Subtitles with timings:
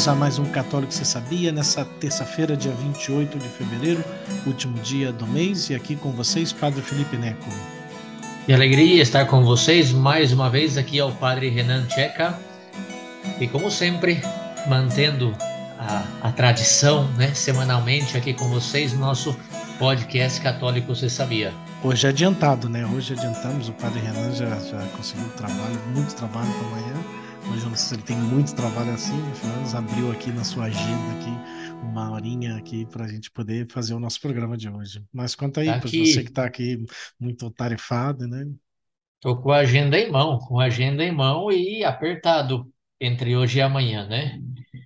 [0.00, 4.02] Bem-vindos a mais um Católico Você Sabia, nessa terça-feira, dia 28 de fevereiro,
[4.46, 7.50] último dia do mês, e aqui com vocês, Padre Felipe Neco.
[8.46, 12.34] Que alegria estar com vocês mais uma vez, aqui é o Padre Renan Checa,
[13.38, 14.22] e como sempre,
[14.66, 15.36] mantendo
[15.78, 19.36] a, a tradição, né, semanalmente aqui com vocês, nosso
[19.78, 21.52] podcast Católico Você Sabia.
[21.84, 22.86] Hoje é adiantado, né?
[22.86, 27.19] Hoje adiantamos, o Padre Renan já, já conseguiu trabalho, muito trabalho para amanhã
[27.52, 30.44] Hoje eu não sei se ele tem muito trabalho assim, o Fernandes abriu aqui na
[30.44, 34.68] sua agenda aqui uma horinha aqui para a gente poder fazer o nosso programa de
[34.68, 35.02] hoje.
[35.12, 36.84] Mas conta aí, tá você que está aqui
[37.18, 38.46] muito tarefado, né?
[39.16, 43.58] Estou com a agenda em mão, com a agenda em mão e apertado entre hoje
[43.58, 44.38] e amanhã, né?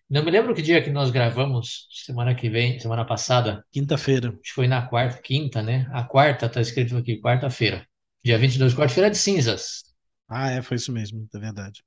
[0.08, 3.64] Não me lembro que dia que nós gravamos, semana que vem, semana passada.
[3.72, 4.28] Quinta-feira.
[4.28, 5.86] Acho que foi na quarta, quinta, né?
[5.92, 7.86] A quarta, tá escrito aqui, quarta-feira.
[8.24, 9.82] Dia 22, quarta-feira de cinzas.
[10.28, 11.82] Ah, é, foi isso mesmo, é verdade.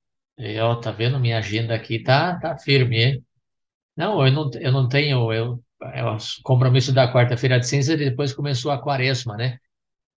[0.61, 1.19] Ó, tá vendo?
[1.19, 3.25] Minha agenda aqui tá, tá firme, hein?
[3.97, 7.97] Não, eu não, eu não tenho, eu, eu é compromisso da quarta-feira de cinza e
[7.97, 9.59] depois começou a quaresma, né?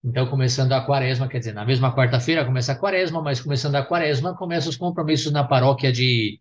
[0.04, 3.84] Então, começando a quaresma, quer dizer, na mesma quarta-feira começa a quaresma, mas começando a
[3.86, 6.40] quaresma, começam os compromissos na paróquia de,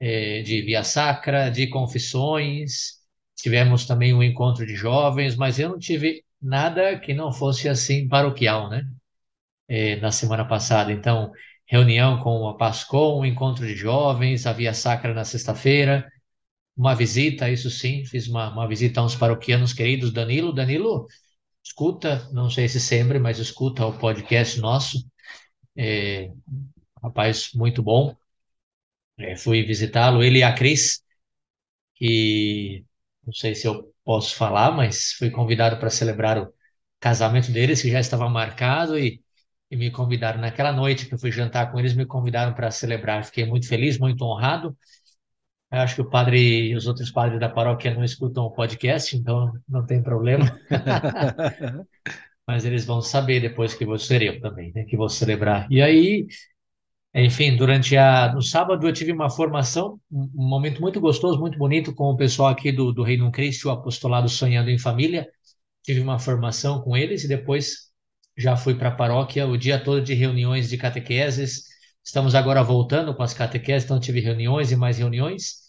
[0.00, 2.94] eh, de Via Sacra, de confissões,
[3.36, 8.06] tivemos também um encontro de jovens, mas eu não tive nada que não fosse assim
[8.08, 8.84] paroquial, né?
[9.68, 10.92] Eh, na semana passada.
[10.92, 11.32] Então,
[11.74, 16.08] reunião com a Pascom, um encontro de jovens, a Via Sacra na sexta-feira,
[16.76, 20.52] uma visita, isso sim, fiz uma, uma visita a uns paroquianos queridos, Danilo.
[20.52, 21.08] Danilo,
[21.64, 25.04] escuta, não sei se sempre, mas escuta o podcast nosso,
[25.76, 26.30] é,
[27.02, 28.16] rapaz muito bom.
[29.18, 31.02] É, fui visitá-lo, ele e a Cris,
[31.96, 32.84] que
[33.26, 36.54] não sei se eu posso falar, mas fui convidado para celebrar o
[37.00, 39.23] casamento deles, que já estava marcado, e
[39.74, 43.24] e me convidaram naquela noite que eu fui jantar com eles, me convidaram para celebrar.
[43.24, 44.76] Fiquei muito feliz, muito honrado.
[45.70, 49.16] Eu acho que o padre e os outros padres da paróquia não escutam o podcast,
[49.16, 50.44] então não tem problema.
[52.46, 55.66] Mas eles vão saber depois que ser eu também, né, que vou celebrar.
[55.68, 56.28] E aí,
[57.12, 61.92] enfim, durante a no sábado eu tive uma formação, um momento muito gostoso, muito bonito
[61.92, 65.28] com o pessoal aqui do, do Reino Cristo, o apostolado Sonhando em Família.
[65.82, 67.92] Tive uma formação com eles e depois
[68.36, 71.64] já fui para a paróquia o dia todo de reuniões de catequeses.
[72.04, 75.64] Estamos agora voltando com as catequeses, então tive reuniões e mais reuniões.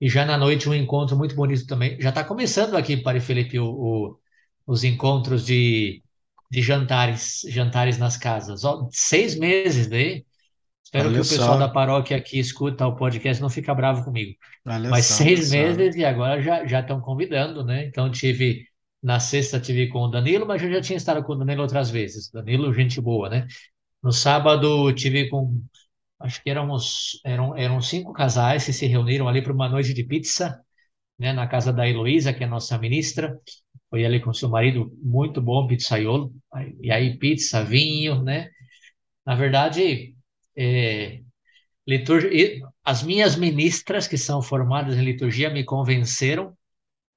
[0.00, 2.00] E já na noite um encontro muito bonito também.
[2.00, 4.18] Já está começando aqui, Padre Felipe, o, o,
[4.66, 6.02] os encontros de,
[6.50, 8.64] de jantares, jantares nas casas.
[8.64, 10.24] Ó, seis meses daí.
[10.84, 11.58] Espero Olha que o pessoal só.
[11.58, 14.36] da paróquia aqui escuta o podcast não fica bravo comigo.
[14.66, 17.84] Olha Mas só, seis meses e agora já, já estão convidando, né?
[17.86, 18.66] Então tive
[19.04, 21.90] na sexta tive com o Danilo, mas eu já tinha estado com o Danilo outras
[21.90, 22.30] vezes.
[22.30, 23.46] Danilo, gente boa, né?
[24.02, 25.62] No sábado tive com,
[26.20, 30.02] acho que éramos, eram, eram cinco casais que se reuniram ali para uma noite de
[30.04, 30.58] pizza,
[31.18, 31.34] né?
[31.34, 33.38] Na casa da Heloísa, que é nossa ministra.
[33.90, 36.32] Foi ali com seu marido, muito bom, pizzaiolo.
[36.80, 38.48] E aí pizza, vinho, né?
[39.26, 40.14] Na verdade,
[40.56, 41.20] é,
[41.86, 46.56] liturgia, as minhas ministras, que são formadas em liturgia, me convenceram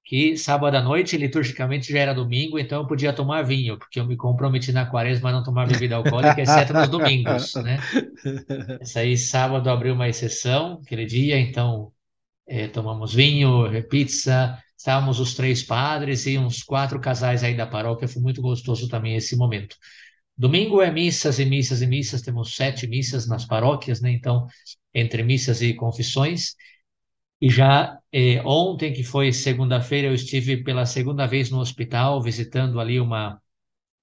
[0.07, 4.06] que sábado à noite, liturgicamente, já era domingo, então eu podia tomar vinho, porque eu
[4.06, 7.78] me comprometi na quaresma a não tomar bebida alcoólica, exceto nos domingos, né?
[8.79, 11.91] Essa aí, sábado, abriu uma exceção, aquele dia, então
[12.47, 18.07] é, tomamos vinho, pizza, estávamos os três padres e uns quatro casais aí da paróquia,
[18.07, 19.75] foi muito gostoso também esse momento.
[20.38, 24.09] Domingo é missas e missas e missas, temos sete missas nas paróquias, né?
[24.12, 24.47] Então,
[24.94, 26.56] entre missas e confissões,
[27.42, 32.79] e já eh, ontem, que foi segunda-feira, eu estive pela segunda vez no hospital, visitando
[32.79, 33.41] ali uma,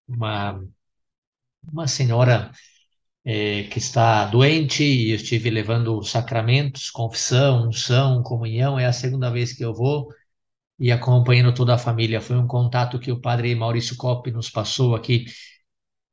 [0.08, 0.62] uma,
[1.72, 2.50] uma senhora
[3.24, 9.30] eh, que está doente, e eu estive levando sacramentos, confissão, unção, comunhão, é a segunda
[9.30, 10.08] vez que eu vou,
[10.78, 12.20] e acompanhando toda a família.
[12.20, 15.26] Foi um contato que o padre Maurício Coppi nos passou aqui.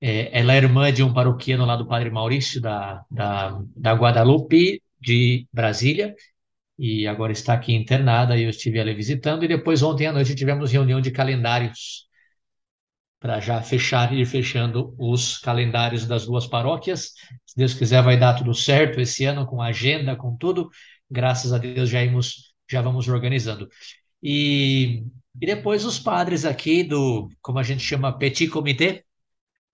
[0.01, 4.81] É, ela é irmã de um paroquiano lá do padre Maurício, da, da, da Guadalupe,
[4.99, 6.15] de Brasília,
[6.81, 9.45] e agora está aqui internada e eu estive ali visitando.
[9.45, 12.07] E depois, ontem à noite, tivemos reunião de calendários
[13.19, 17.13] para já fechar e ir fechando os calendários das duas paróquias.
[17.45, 20.71] Se Deus quiser, vai dar tudo certo esse ano, com agenda, com tudo.
[21.09, 23.69] Graças a Deus já, imos, já vamos organizando.
[24.23, 25.03] E,
[25.39, 29.03] e depois os padres aqui do, como a gente chama, Petit Comité,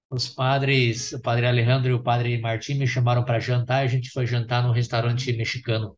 [0.10, 4.10] os padres, o padre Alejandro e o padre Martim me chamaram para jantar, a gente
[4.10, 5.97] foi jantar num restaurante mexicano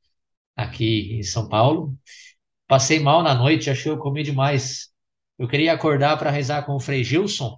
[0.63, 1.95] aqui em São Paulo.
[2.67, 4.89] Passei mal na noite, achei que eu comi demais.
[5.37, 7.57] Eu queria acordar para rezar com o Frei Gilson,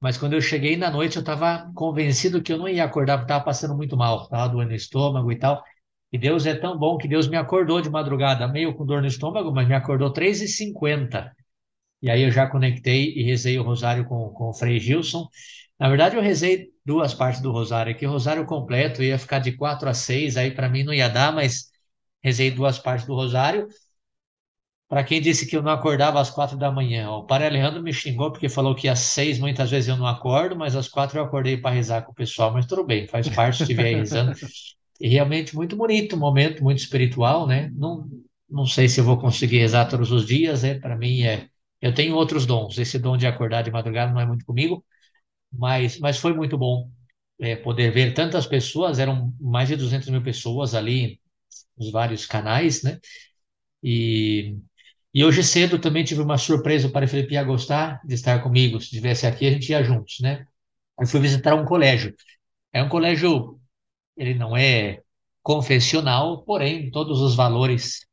[0.00, 3.26] mas quando eu cheguei na noite eu estava convencido que eu não ia acordar porque
[3.32, 5.62] estava passando muito mal, estava doendo o estômago e tal.
[6.12, 9.06] E Deus é tão bom que Deus me acordou de madrugada, meio com dor no
[9.08, 11.30] estômago, mas me acordou 3h50.
[12.02, 15.28] E aí eu já conectei e rezei o rosário com, com o Frei Gilson.
[15.78, 18.06] Na verdade, eu rezei duas partes do rosário aqui.
[18.06, 21.70] Rosário completo ia ficar de quatro a seis, aí para mim não ia dar, mas
[22.22, 23.68] rezei duas partes do rosário.
[24.88, 27.92] Para quem disse que eu não acordava às quatro da manhã, o Padre Alejandro me
[27.92, 31.22] xingou porque falou que às seis muitas vezes eu não acordo, mas às quatro eu
[31.22, 32.52] acordei para rezar com o pessoal.
[32.52, 34.32] Mas tudo bem, faz parte, estive aí rezando.
[35.00, 37.70] E realmente muito bonito, um momento muito espiritual, né?
[37.72, 38.08] Não,
[38.50, 40.78] não sei se eu vou conseguir rezar todos os dias, né?
[40.80, 41.48] Para mim é.
[41.80, 42.76] Eu tenho outros dons.
[42.76, 44.84] Esse dom de acordar de madrugada não é muito comigo,
[45.52, 46.90] mas, mas foi muito bom
[47.40, 48.98] é, poder ver tantas pessoas.
[48.98, 51.19] Eram mais de 200 mil pessoas ali
[51.80, 53.00] nos vários canais, né?
[53.82, 54.56] E,
[55.14, 56.88] e hoje cedo também tive uma surpresa.
[56.88, 58.80] O Felipe ia gostar de estar comigo.
[58.80, 60.46] Se estivesse aqui, a gente ia juntos, né?
[61.00, 62.14] Eu fui visitar um colégio.
[62.72, 63.60] É um colégio
[64.16, 65.02] ele não é
[65.42, 68.06] confessional, porém, todos os valores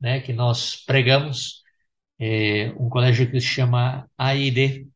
[0.00, 1.62] né, que nós pregamos,
[2.18, 4.88] é um colégio que se chama AID,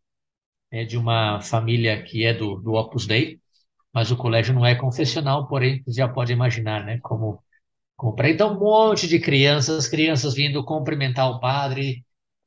[0.70, 3.40] é de uma família que é do, do Opus Dei,
[3.93, 7.43] mas o colégio não é confessional, porém, você já pode imaginar, né, como,
[7.96, 12.04] como para então um monte de crianças, crianças vindo cumprimentar o padre,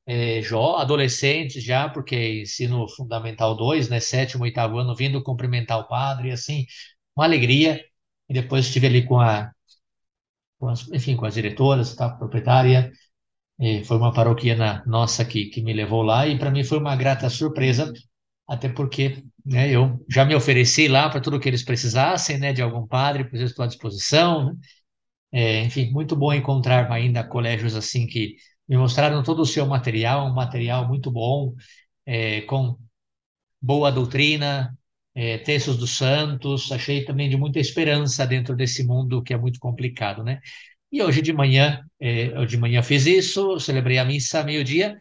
[0.07, 5.87] é, jó, adolescentes já, porque ensino fundamental 2, né, sétimo, oitavo ano, vindo cumprimentar o
[5.87, 6.65] padre, assim,
[7.15, 7.83] uma alegria,
[8.29, 9.51] e depois estive ali com a,
[10.59, 12.91] com as, enfim, com as diretoras, tá, proprietária,
[13.59, 16.95] e foi uma paroquiana nossa que, que me levou lá, e para mim foi uma
[16.95, 17.93] grata surpresa,
[18.47, 22.61] até porque né, eu já me ofereci lá para tudo que eles precisassem, né, de
[22.61, 24.53] algum padre, pois estou à disposição, né?
[25.31, 28.35] É, enfim, muito bom encontrar ainda colégios assim que
[28.67, 31.55] me mostraram todo o seu material, um material muito bom,
[32.05, 32.77] é, com
[33.61, 34.77] boa doutrina,
[35.15, 39.59] é, textos dos santos, achei também de muita esperança dentro desse mundo que é muito
[39.59, 40.39] complicado, né?
[40.91, 44.99] E hoje de manhã, é, de manhã fiz isso, celebrei a missa meio-dia,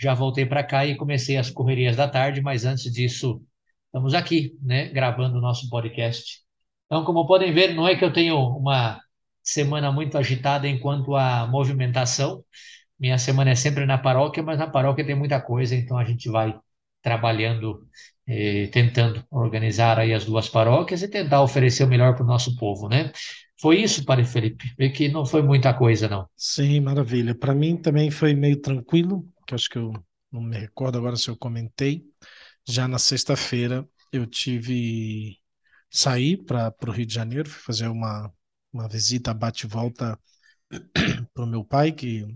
[0.00, 3.42] já voltei para cá e comecei as correrias da tarde, mas antes disso,
[3.86, 6.40] estamos aqui, né, gravando o nosso podcast.
[6.86, 9.00] Então, como podem ver, não é que eu tenho uma
[9.50, 12.44] semana muito agitada enquanto a movimentação,
[12.98, 16.28] minha semana é sempre na paróquia, mas na paróquia tem muita coisa, então a gente
[16.28, 16.58] vai
[17.02, 17.86] trabalhando
[18.26, 22.56] eh, tentando organizar aí as duas paróquias e tentar oferecer o melhor para o nosso
[22.56, 23.12] povo, né?
[23.60, 26.28] Foi isso, Padre Felipe, Vê que não foi muita coisa, não.
[26.36, 27.34] Sim, maravilha.
[27.34, 29.92] Para mim também foi meio tranquilo, que acho que eu
[30.30, 32.04] não me recordo agora se eu comentei.
[32.66, 35.36] Já na sexta-feira eu tive
[35.90, 38.32] sair para o Rio de Janeiro, fui fazer uma,
[38.72, 40.18] uma visita bate-volta
[41.34, 42.26] para o meu pai, que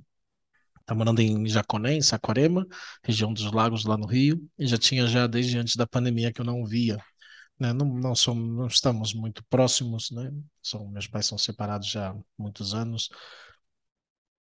[0.82, 2.66] Está morando em Jaconé, em Saquarema,
[3.04, 6.40] região dos lagos lá no Rio, e já tinha já desde antes da pandemia que
[6.40, 6.98] eu não via.
[7.58, 7.72] Né?
[7.72, 10.32] Não, não, somos, não estamos muito próximos, né?
[10.62, 13.08] São, meus pais são separados já há muitos anos,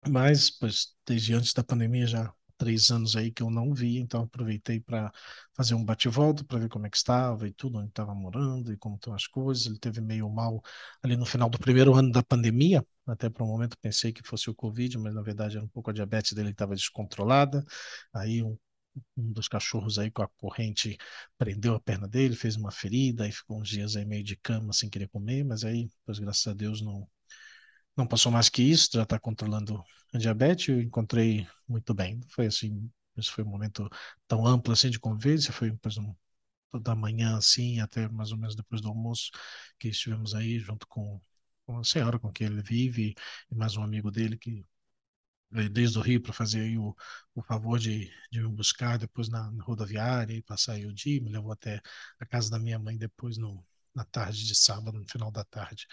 [0.08, 4.22] mas pois, desde antes da pandemia já três anos aí que eu não vi, então
[4.22, 5.10] aproveitei para
[5.54, 8.76] fazer um bate-volta para ver como é que estava e tudo, onde estava morando e
[8.76, 9.64] como estão as coisas.
[9.66, 10.62] Ele teve meio mal
[11.02, 14.50] ali no final do primeiro ano da pandemia, até por um momento pensei que fosse
[14.50, 17.64] o Covid, mas na verdade era um pouco a diabetes dele que estava descontrolada.
[18.12, 18.58] Aí um,
[19.16, 20.98] um dos cachorros aí com a corrente
[21.38, 24.72] prendeu a perna dele, fez uma ferida, e ficou uns dias aí meio de cama
[24.72, 27.08] sem querer comer, mas aí, pois graças a Deus não
[28.00, 32.20] não passou mais que isso, já está controlando a diabetes, eu encontrei muito bem.
[32.30, 33.88] Foi assim, esse foi um momento
[34.26, 35.78] tão amplo assim de convivência, foi um,
[36.80, 39.30] da manhã assim, até mais ou menos depois do almoço,
[39.78, 41.20] que estivemos aí junto com,
[41.66, 43.14] com a senhora com quem ele vive
[43.50, 44.64] e mais um amigo dele que
[45.50, 46.94] veio desde o Rio para fazer aí o,
[47.34, 51.20] o favor de, de me buscar depois na, na rodoviária e passar aí o dia,
[51.20, 51.80] me levou até
[52.20, 55.86] a casa da minha mãe depois no, na tarde de sábado, no final da tarde.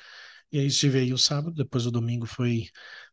[0.52, 2.70] E aí estive aí o sábado, depois o domingo foi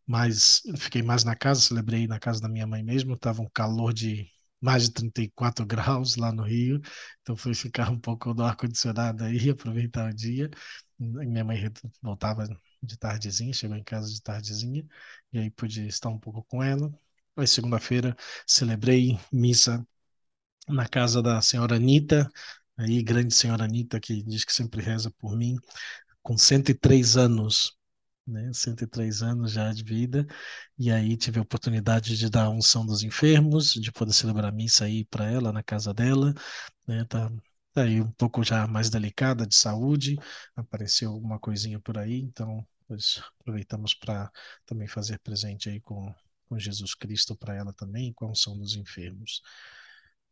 [0.07, 3.93] mais, fiquei mais na casa, celebrei na casa da minha mãe mesmo, estava um calor
[3.93, 4.29] de
[4.61, 6.81] mais de 34 graus lá no Rio,
[7.23, 10.50] então fui ficar um pouco no ar-condicionado aí, aproveitar o dia.
[10.99, 11.71] Minha mãe
[12.03, 12.47] voltava
[12.83, 14.87] de tardezinha, chegou em casa de tardezinha,
[15.33, 16.93] e aí pude estar um pouco com ela.
[17.37, 19.85] Aí segunda-feira celebrei missa
[20.69, 22.31] na casa da senhora Anitta,
[22.76, 25.57] aí grande senhora Anitta, que diz que sempre reza por mim,
[26.23, 27.76] com 103 anos,
[28.26, 28.52] né?
[28.52, 30.26] 103 anos já de vida,
[30.78, 34.52] e aí tive a oportunidade de dar a unção dos enfermos, de poder celebrar a
[34.52, 36.35] missa aí para ela, na casa dela,
[36.87, 37.04] né?
[37.04, 37.31] Tá,
[37.73, 40.16] tá aí um pouco já mais delicada de saúde,
[40.57, 44.31] apareceu alguma coisinha por aí, então pois, aproveitamos para
[44.66, 46.14] também fazer presente aí com,
[46.49, 49.43] com Jesus Cristo para ela também, com a unção dos enfermos.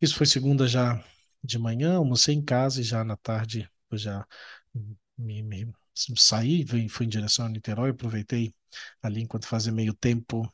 [0.01, 1.03] Isso foi segunda já
[1.43, 4.27] de manhã, almocei em casa e já na tarde, já
[5.19, 5.75] me, me
[6.17, 8.55] saí, fui em direção a Niterói, aproveitei
[9.03, 10.51] ali enquanto fazia meio tempo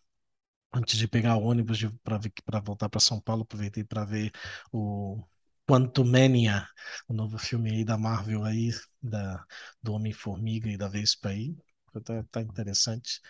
[0.72, 4.32] antes de pegar o ônibus para voltar para São Paulo, aproveitei para ver
[4.72, 5.22] o
[5.68, 6.68] Quantumania,
[7.08, 8.70] o novo filme aí da Marvel aí,
[9.02, 9.44] da,
[9.82, 11.56] do Homem-Formiga e da Vespa aí.
[12.04, 13.20] Tá, tá interessante.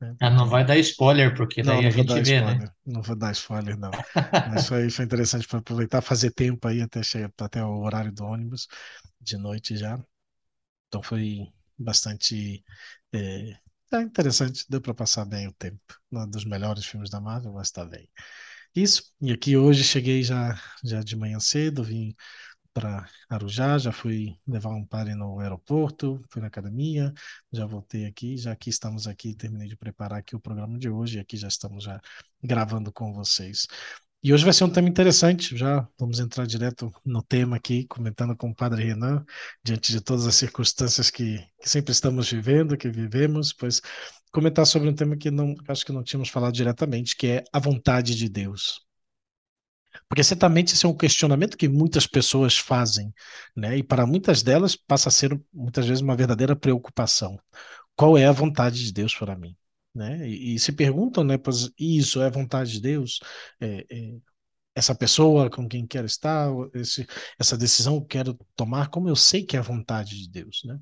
[0.00, 0.16] Né?
[0.20, 2.56] Ah, não vai dar spoiler, porque daí não, não a gente vê, spoiler.
[2.56, 2.68] né?
[2.84, 3.98] Não vou dar spoiler, não.
[4.44, 8.24] Mas foi, foi interessante para aproveitar, fazer tempo aí até chegar até o horário do
[8.24, 8.66] ônibus,
[9.20, 10.02] de noite já.
[10.88, 12.64] Então foi bastante
[13.12, 13.58] é,
[13.94, 15.80] é interessante, deu para passar bem o tempo.
[16.10, 18.08] Não é dos melhores filmes da Marvel, mas está bem.
[18.74, 22.14] Isso, e aqui hoje cheguei já, já de manhã cedo, vim
[22.72, 27.12] para Arujá, já fui levar um pare no aeroporto, fui na academia,
[27.52, 31.18] já voltei aqui, já aqui estamos aqui, terminei de preparar aqui o programa de hoje,
[31.18, 32.00] aqui já estamos já
[32.42, 33.66] gravando com vocês.
[34.24, 38.36] E hoje vai ser um tema interessante, já vamos entrar direto no tema aqui, comentando
[38.36, 39.24] com o Padre Renan,
[39.64, 43.82] diante de todas as circunstâncias que, que sempre estamos vivendo, que vivemos, pois
[44.30, 47.58] comentar sobre um tema que não acho que não tínhamos falado diretamente, que é a
[47.58, 48.80] vontade de Deus.
[50.12, 53.14] Porque certamente esse é um questionamento que muitas pessoas fazem,
[53.56, 53.78] né?
[53.78, 57.40] E para muitas delas passa a ser muitas vezes uma verdadeira preocupação.
[57.96, 59.56] Qual é a vontade de Deus para mim?
[59.94, 60.28] né?
[60.28, 63.20] E, e, se perguntam, né, pois isso é vontade de Deus?
[63.58, 64.14] É, é,
[64.74, 67.06] essa pessoa com quem quero estar, esse,
[67.38, 70.78] essa decisão que quero tomar, como eu sei que é a vontade de Deus, né?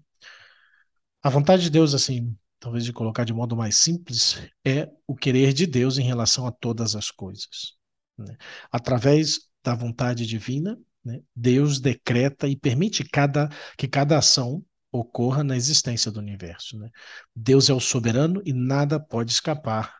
[1.22, 5.52] A vontade de Deus, assim, talvez de colocar de modo mais simples, é o querer
[5.52, 7.79] de Deus em relação a todas as coisas.
[8.24, 8.36] Né?
[8.70, 15.56] Através da vontade divina, né, Deus decreta e permite cada, que cada ação ocorra na
[15.56, 16.78] existência do universo.
[16.78, 16.90] Né?
[17.34, 19.94] Deus é o soberano e nada pode escapar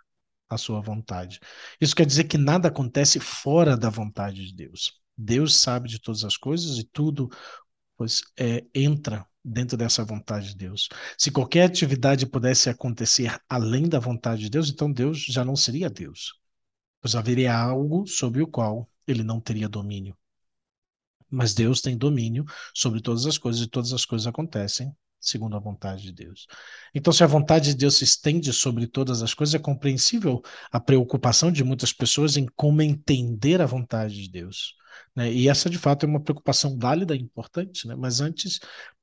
[0.49, 1.39] à sua vontade.
[1.81, 5.01] Isso quer dizer que nada acontece fora da vontade de Deus.
[5.17, 7.29] Deus sabe de todas as coisas e tudo
[8.01, 10.89] pois, é, entra dentro dessa vontade de Deus.
[11.19, 15.91] Se qualquer atividade pudesse acontecer além da vontade de Deus, então Deus já não seria
[15.91, 16.40] Deus,
[17.01, 20.17] pois haveria algo sobre o qual ele não teria domínio.
[21.31, 25.61] Mas Deus tem domínio sobre todas as coisas e todas as coisas acontecem segundo a
[25.61, 26.47] vontade de Deus.
[26.95, 30.43] Então, se a vontade de Deus se estende sobre todas as coisas, é compreensível
[30.73, 34.75] a preocupação de muitas pessoas em como entender a vontade de Deus.
[35.15, 35.31] Né?
[35.31, 37.95] E essa, de fato, é uma preocupação válida e importante, né?
[37.95, 38.61] mas antes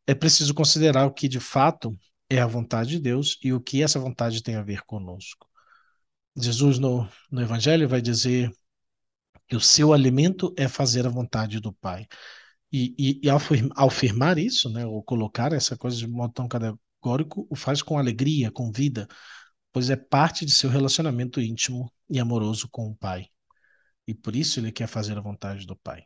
[0.08, 1.98] é preciso considerar o que, de fato,
[2.30, 5.47] é a vontade de Deus e o que essa vontade tem a ver conosco.
[6.38, 8.52] Jesus, no, no Evangelho, vai dizer
[9.48, 12.08] que o seu alimento é fazer a vontade do Pai.
[12.72, 13.40] E, e, e ao,
[13.76, 17.98] ao, afirmar isso, né, ou colocar essa coisa de modo tão categórico, o faz com
[17.98, 19.08] alegria, com vida,
[19.72, 23.28] pois é parte de seu relacionamento íntimo e amoroso com o Pai.
[24.08, 26.04] E por isso ele quer fazer a vontade do Pai.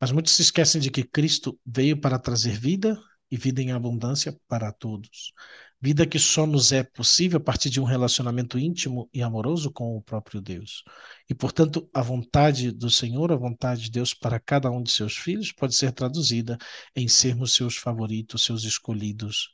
[0.00, 3.00] Mas muitos se esquecem de que Cristo veio para trazer vida
[3.30, 5.32] e vida em abundância para todos.
[5.80, 9.96] Vida que só nos é possível a partir de um relacionamento íntimo e amoroso com
[9.96, 10.82] o próprio Deus.
[11.28, 15.16] E, portanto, a vontade do Senhor, a vontade de Deus para cada um de seus
[15.16, 16.56] filhos pode ser traduzida
[16.94, 19.50] em sermos seus favoritos, seus escolhidos,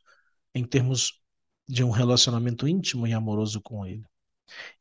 [0.55, 1.21] em termos
[1.69, 4.05] de um relacionamento íntimo e amoroso com Ele.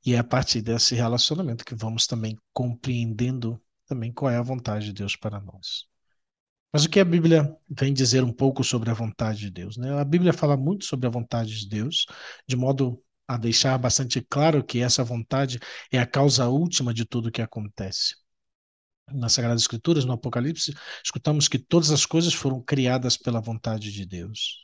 [0.06, 4.86] E é a partir desse relacionamento que vamos também compreendendo também qual é a vontade
[4.86, 5.91] de Deus para nós.
[6.72, 9.78] Mas o que a Bíblia vem dizer um pouco sobre a vontade de Deus?
[9.78, 9.92] Né?
[10.00, 12.06] A Bíblia fala muito sobre a vontade de Deus,
[12.48, 15.60] de modo a deixar bastante claro que essa vontade
[15.92, 18.16] é a causa última de tudo o que acontece.
[19.12, 20.74] Nas Sagradas Escrituras, no Apocalipse,
[21.04, 24.58] escutamos que todas as coisas foram criadas pela vontade de Deus.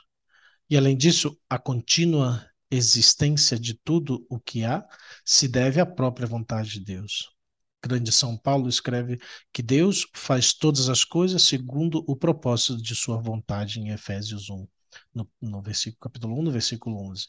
[0.69, 4.85] E além disso, a contínua existência de tudo o que há
[5.25, 7.36] se deve à própria vontade de Deus
[7.81, 9.19] grande São Paulo escreve
[9.51, 14.67] que Deus faz todas as coisas segundo o propósito de sua vontade em Efésios 1,
[15.13, 17.27] no, no versículo, capítulo 1, no versículo 11.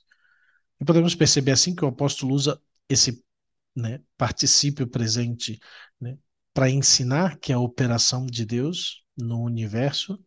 [0.80, 3.24] E podemos perceber assim que o apóstolo usa esse
[3.74, 5.58] né, particípio presente
[6.00, 6.18] né,
[6.54, 10.18] para ensinar que a operação de Deus no universo,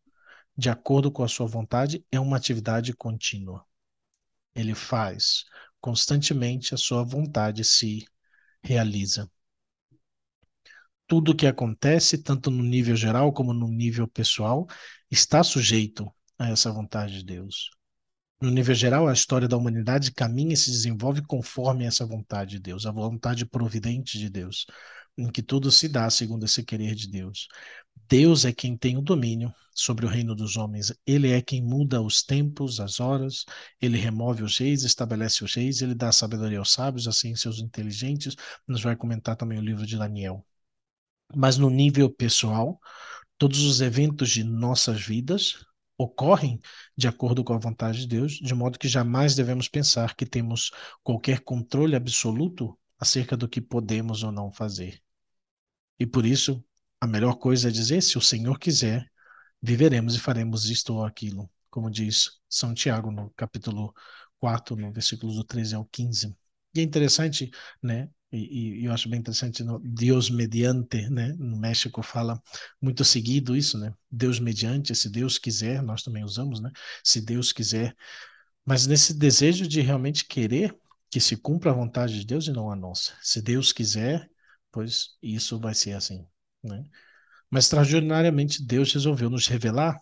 [0.55, 3.65] de acordo com a sua vontade, é uma atividade contínua.
[4.53, 5.45] Ele faz
[5.79, 8.05] constantemente a sua vontade se
[8.61, 9.29] realiza
[11.11, 14.65] tudo que acontece, tanto no nível geral como no nível pessoal,
[15.11, 17.69] está sujeito a essa vontade de Deus.
[18.41, 22.59] No nível geral, a história da humanidade caminha e se desenvolve conforme essa vontade de
[22.59, 24.65] Deus, a vontade providente de Deus,
[25.17, 27.49] em que tudo se dá segundo esse querer de Deus.
[28.07, 30.93] Deus é quem tem o domínio sobre o reino dos homens.
[31.05, 33.43] Ele é quem muda os tempos, as horas,
[33.81, 38.33] ele remove os reis, estabelece os reis, ele dá sabedoria aos sábios, assim seus inteligentes.
[38.65, 40.45] Nos vai comentar também o livro de Daniel.
[41.35, 42.79] Mas no nível pessoal,
[43.37, 45.65] todos os eventos de nossas vidas
[45.97, 46.59] ocorrem
[46.97, 50.71] de acordo com a vontade de Deus, de modo que jamais devemos pensar que temos
[51.03, 55.01] qualquer controle absoluto acerca do que podemos ou não fazer.
[55.99, 56.63] E por isso,
[56.99, 59.11] a melhor coisa é dizer: se o Senhor quiser,
[59.61, 63.93] viveremos e faremos isto ou aquilo, como diz São Tiago no capítulo
[64.39, 66.35] 4, no versículos do 13 ao 15.
[66.73, 68.09] E é interessante, né?
[68.31, 71.33] E, e, eu acho bem interessante, no Deus mediante, né?
[71.37, 72.41] No México fala
[72.81, 73.93] muito seguido isso, né?
[74.09, 76.71] Deus mediante, se Deus quiser, nós também usamos, né?
[77.03, 77.95] Se Deus quiser.
[78.65, 80.75] Mas nesse desejo de realmente querer
[81.09, 83.13] que se cumpra a vontade de Deus e não a nossa.
[83.21, 84.29] Se Deus quiser,
[84.71, 86.25] pois isso vai ser assim,
[86.63, 86.85] né?
[87.49, 89.99] Mas extraordinariamente Deus resolveu nos revelar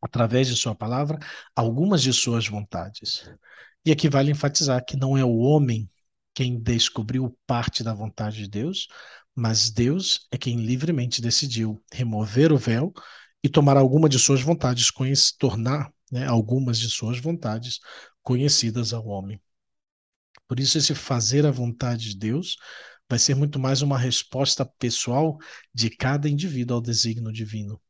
[0.00, 1.18] através de sua palavra
[1.54, 3.28] algumas de suas vontades.
[3.84, 5.90] E aqui vale enfatizar que não é o homem
[6.34, 8.88] quem descobriu parte da vontade de Deus,
[9.34, 12.92] mas Deus é quem livremente decidiu remover o véu
[13.42, 14.90] e tomar alguma de suas vontades,
[15.38, 17.78] tornar né, algumas de suas vontades
[18.22, 19.40] conhecidas ao homem.
[20.48, 22.56] Por isso, esse fazer a vontade de Deus
[23.08, 25.38] vai ser muito mais uma resposta pessoal
[25.72, 27.80] de cada indivíduo ao desígnio divino.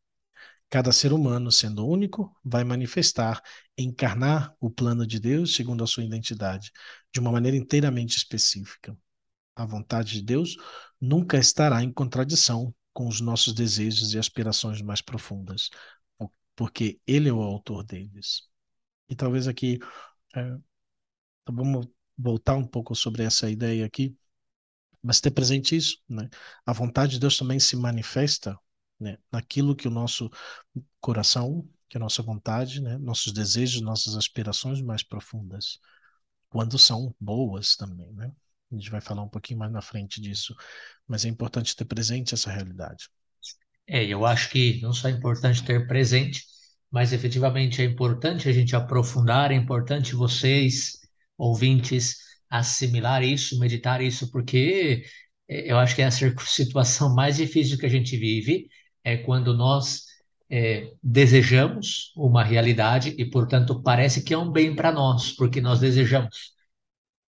[0.71, 3.41] Cada ser humano, sendo único, vai manifestar,
[3.79, 6.73] encarnar o plano de Deus segundo a sua identidade,
[7.13, 8.97] de uma maneira inteiramente específica.
[9.55, 10.57] A vontade de Deus
[11.01, 15.71] nunca estará em contradição com os nossos desejos e aspirações mais profundas,
[16.57, 18.43] porque Ele é o autor deles.
[19.09, 19.79] E talvez aqui,
[20.35, 20.57] é,
[21.47, 24.17] vamos voltar um pouco sobre essa ideia aqui,
[25.03, 26.29] mas ter presente isso, né?
[26.65, 28.59] A vontade de Deus também se manifesta
[28.99, 30.31] né, naquilo que o nosso
[31.01, 35.79] coração, que a nossa vontade, né, nossos desejos, nossas aspirações mais profundas,
[36.49, 38.33] quando são boas também, né?
[38.73, 40.55] A gente vai falar um pouquinho mais na frente disso,
[41.07, 43.09] mas é importante ter presente essa realidade.
[43.87, 46.43] É, eu acho que não só é importante ter presente,
[46.91, 50.99] mas efetivamente é importante a gente aprofundar, é importante vocês,
[51.37, 52.17] ouvintes,
[52.49, 55.05] assimilar isso, meditar isso, porque
[55.49, 56.11] é, eu acho que é a
[56.47, 58.69] situação mais difícil que a gente vive
[59.05, 60.05] é quando nós
[60.51, 65.81] é, desejamos uma realidade e, portanto, parece que é um bem para nós, porque nós
[65.81, 66.55] desejamos.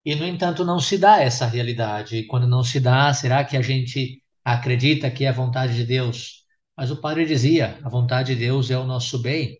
[0.06, 2.18] E, no entanto, não se dá essa realidade.
[2.18, 5.86] E quando não se dá, será que a gente acredita que é a vontade de
[5.86, 6.44] Deus?
[6.78, 9.60] Mas o padre dizia: a vontade de Deus é o nosso bem.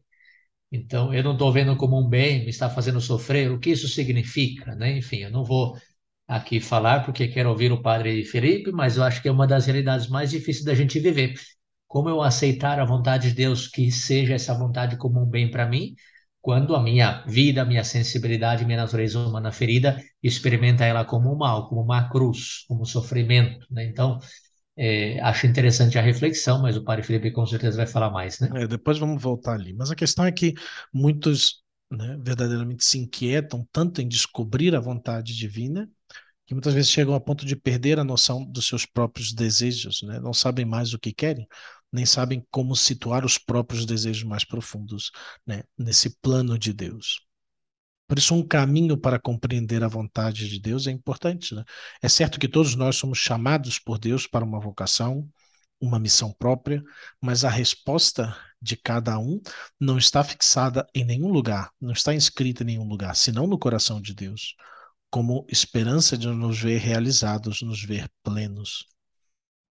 [0.72, 3.52] Então, eu não estou vendo como um bem, me está fazendo sofrer.
[3.52, 4.76] O que isso significa?
[4.76, 4.98] Né?
[4.98, 5.78] Enfim, eu não vou
[6.28, 9.66] aqui falar porque quero ouvir o padre Felipe, mas eu acho que é uma das
[9.66, 11.36] realidades mais difíceis da gente viver
[11.88, 15.66] como eu aceitar a vontade de Deus que seja essa vontade como um bem para
[15.68, 15.96] mim,
[16.42, 21.38] quando a minha vida, a minha sensibilidade, minha natureza humana ferida experimenta ela como um
[21.38, 23.84] mal, como uma cruz, como sofrimento, né?
[23.86, 24.20] Então,
[24.78, 28.50] é, acho interessante a reflexão, mas o Padre Felipe com certeza vai falar mais, né?
[28.56, 29.74] É, depois vamos voltar ali.
[29.74, 30.54] Mas a questão é que
[30.94, 35.90] muitos né, verdadeiramente se inquietam tanto em descobrir a vontade divina
[36.46, 40.20] que muitas vezes chegam a ponto de perder a noção dos seus próprios desejos, né?
[40.20, 41.48] não sabem mais o que querem,
[41.96, 45.12] nem sabem como situar os próprios desejos mais profundos
[45.48, 45.64] né?
[45.78, 47.22] nesse plano de Deus.
[48.08, 51.56] Por isso, um caminho para compreender a vontade de Deus é importante.
[51.56, 51.64] Né?
[52.02, 55.28] É certo que todos nós somos chamados por Deus para uma vocação,
[55.80, 56.84] uma missão própria,
[57.20, 59.42] mas a resposta de cada um
[59.80, 64.02] não está fixada em nenhum lugar, não está inscrita em nenhum lugar, senão no coração
[64.02, 64.56] de Deus
[65.10, 68.86] como esperança de nos ver realizados, nos ver plenos.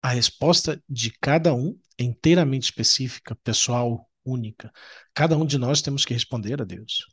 [0.01, 4.71] A resposta de cada um é inteiramente específica, pessoal, única.
[5.13, 7.05] Cada um de nós temos que responder a Deus.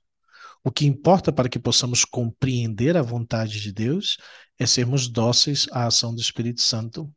[0.62, 4.16] O que importa para que possamos compreender a vontade de Deus
[4.58, 7.12] é sermos dóceis à ação do Espírito Santo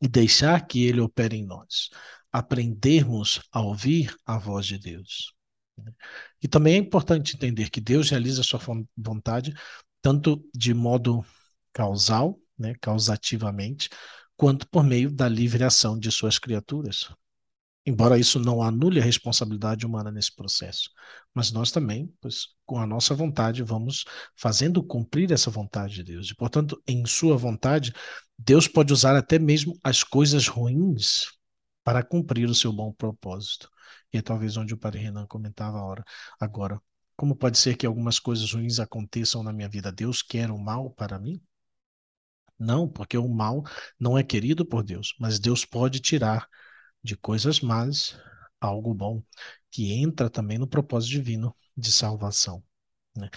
[0.00, 1.90] e deixar que ele opere em nós.
[2.32, 5.34] Aprendermos a ouvir a voz de Deus.
[6.42, 8.60] E também é importante entender que Deus realiza sua
[8.96, 9.54] vontade
[10.02, 11.24] tanto de modo
[11.72, 13.88] causal, né, causativamente,
[14.40, 17.14] quanto por meio da livre ação de suas criaturas.
[17.84, 20.88] Embora isso não anule a responsabilidade humana nesse processo,
[21.34, 26.30] mas nós também, pois, com a nossa vontade, vamos fazendo cumprir essa vontade de Deus.
[26.30, 27.92] E, portanto, em Sua vontade,
[28.38, 31.26] Deus pode usar até mesmo as coisas ruins
[31.84, 33.68] para cumprir o seu bom propósito.
[34.10, 35.78] E é talvez onde o Padre Renan comentava
[36.40, 36.80] agora.
[37.14, 39.92] Como pode ser que algumas coisas ruins aconteçam na minha vida?
[39.92, 41.42] Deus quer o mal para mim?
[42.60, 43.64] Não, porque o mal
[43.98, 46.46] não é querido por Deus, mas Deus pode tirar
[47.02, 48.16] de coisas más
[48.60, 49.22] algo bom,
[49.70, 52.62] que entra também no propósito divino de salvação.
[53.16, 53.30] Né?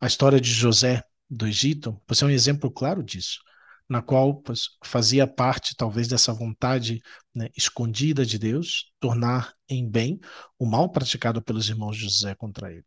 [0.00, 3.40] A história de José do Egito, é um exemplo claro disso.
[3.88, 4.42] na qual
[4.84, 7.00] fazia parte talvez dessa vontade
[7.34, 10.20] né, escondida de Deus tornar em bem
[10.58, 12.84] o mal praticado pelos irmãos de José contra ele.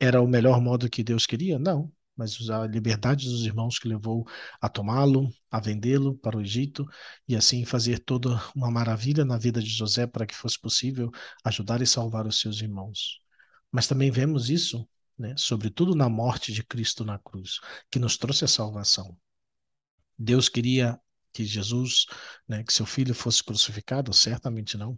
[0.00, 1.58] Era o melhor modo que Deus queria?
[1.58, 4.24] Não, mas a liberdade dos irmãos que levou
[4.60, 6.86] a tomá-lo, a vendê-lo para o Egito
[7.26, 11.10] e assim fazer toda uma maravilha na vida de José para que fosse possível
[11.44, 13.20] ajudar e salvar os seus irmãos.
[13.72, 17.58] Mas também vemos isso, né, sobretudo na morte de Cristo na cruz,
[17.90, 19.16] que nos trouxe a salvação.
[20.16, 21.00] Deus queria
[21.32, 22.06] que Jesus,
[22.46, 24.12] né, que seu filho fosse crucificado?
[24.12, 24.96] Certamente não.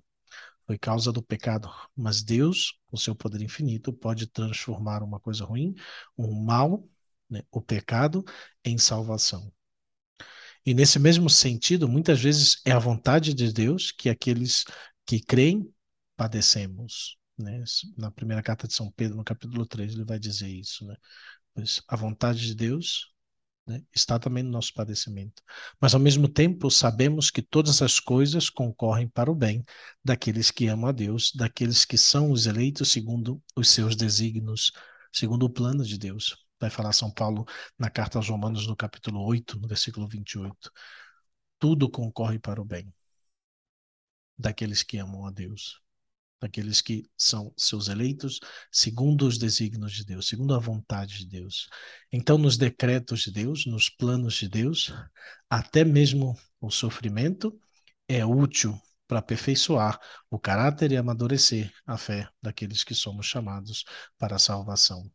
[0.66, 1.70] Foi causa do pecado.
[1.96, 5.74] Mas Deus, com seu poder infinito, pode transformar uma coisa ruim,
[6.16, 6.86] um mal,
[7.28, 8.24] né, o pecado,
[8.64, 9.52] em salvação.
[10.66, 14.64] E nesse mesmo sentido, muitas vezes é a vontade de Deus que aqueles
[15.04, 15.70] que creem
[16.16, 17.18] padecemos.
[17.36, 17.62] Né?
[17.96, 20.86] Na primeira carta de São Pedro, no capítulo 3, ele vai dizer isso.
[20.86, 20.96] Né?
[21.54, 23.12] Pois a vontade de Deus
[23.66, 25.42] né, está também no nosso padecimento.
[25.80, 29.64] Mas, ao mesmo tempo, sabemos que todas as coisas concorrem para o bem
[30.02, 34.72] daqueles que amam a Deus, daqueles que são os eleitos segundo os seus desígnios,
[35.12, 36.43] segundo o plano de Deus.
[36.60, 37.44] Vai falar São Paulo
[37.78, 40.70] na carta aos Romanos, no capítulo 8, no versículo 28.
[41.58, 42.92] Tudo concorre para o bem
[44.38, 45.84] daqueles que amam a Deus
[46.44, 48.38] daqueles que são seus eleitos,
[48.70, 51.70] segundo os desígnios de Deus, segundo a vontade de Deus.
[52.12, 54.92] Então, nos decretos de Deus, nos planos de Deus,
[55.48, 57.58] até mesmo o sofrimento
[58.06, 59.98] é útil para aperfeiçoar
[60.30, 63.84] o caráter e amadurecer a fé daqueles que somos chamados
[64.18, 65.10] para a salvação.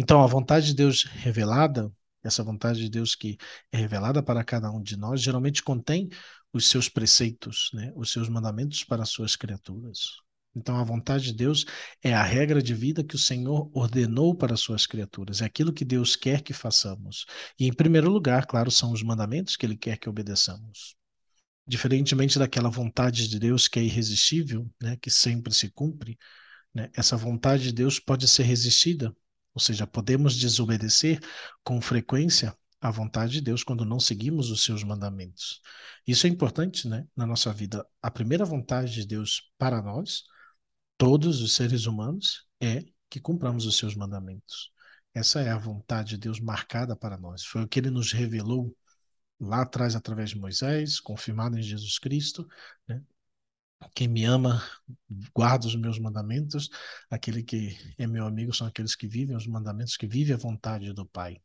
[0.00, 3.36] Então, a vontade de Deus revelada, essa vontade de Deus que
[3.72, 6.08] é revelada para cada um de nós, geralmente contém
[6.52, 10.10] os seus preceitos, né, os seus mandamentos para as suas criaturas.
[10.54, 11.66] Então, a vontade de Deus
[12.00, 15.72] é a regra de vida que o Senhor ordenou para as suas criaturas, é aquilo
[15.72, 17.26] que Deus quer que façamos.
[17.58, 20.94] E, em primeiro lugar, claro, são os mandamentos que Ele quer que obedeçamos.
[21.66, 26.16] Diferentemente daquela vontade de Deus que é irresistível, né, que sempre se cumpre,
[26.72, 29.12] né, essa vontade de Deus pode ser resistida,
[29.58, 31.18] ou seja, podemos desobedecer
[31.64, 35.60] com frequência a vontade de Deus quando não seguimos os seus mandamentos.
[36.06, 37.84] Isso é importante, né, na nossa vida.
[38.00, 40.22] A primeira vontade de Deus para nós,
[40.96, 44.70] todos os seres humanos, é que cumpramos os seus mandamentos.
[45.12, 47.44] Essa é a vontade de Deus marcada para nós.
[47.44, 48.72] Foi o que ele nos revelou
[49.40, 52.46] lá atrás através de Moisés, confirmado em Jesus Cristo,
[52.86, 53.02] né?
[53.94, 54.62] Quem me ama,
[55.34, 56.68] guarda os meus mandamentos.
[57.10, 60.92] Aquele que é meu amigo são aqueles que vivem os mandamentos, que vivem a vontade
[60.92, 61.40] do Pai.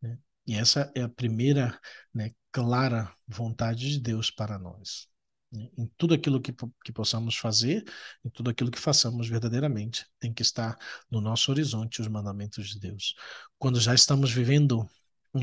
[0.00, 0.18] Né?
[0.46, 1.78] E essa é a primeira
[2.12, 5.08] né, clara vontade de Deus para nós.
[5.52, 5.68] Né?
[5.76, 6.54] Em tudo aquilo que,
[6.84, 7.84] que possamos fazer,
[8.24, 10.76] em tudo aquilo que façamos verdadeiramente, tem que estar
[11.10, 13.14] no nosso horizonte os mandamentos de Deus.
[13.58, 14.88] Quando já estamos vivendo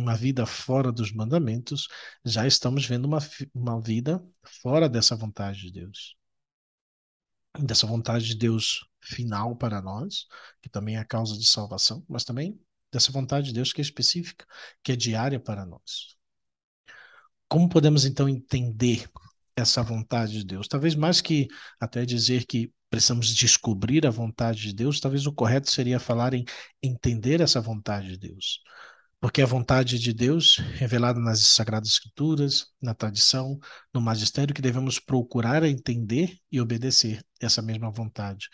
[0.02, 1.88] uma vida fora dos mandamentos,
[2.24, 3.20] já estamos vendo uma,
[3.54, 4.24] uma vida
[4.62, 6.16] fora dessa vontade de Deus.
[7.60, 10.28] Dessa vontade de Deus final para nós,
[10.62, 12.60] que também é a causa de salvação, mas também
[12.92, 14.46] dessa vontade de Deus que é específica,
[14.84, 16.16] que é diária para nós.
[17.48, 19.10] Como podemos então entender
[19.56, 20.68] essa vontade de Deus?
[20.68, 21.48] Talvez mais que
[21.80, 26.46] até dizer que precisamos descobrir a vontade de Deus, talvez o correto seria falar em
[26.82, 28.62] entender essa vontade de Deus.
[29.26, 33.60] Porque a vontade de Deus, revelada nas Sagradas Escrituras, na tradição,
[33.92, 38.50] no magistério, que devemos procurar entender e obedecer essa mesma vontade.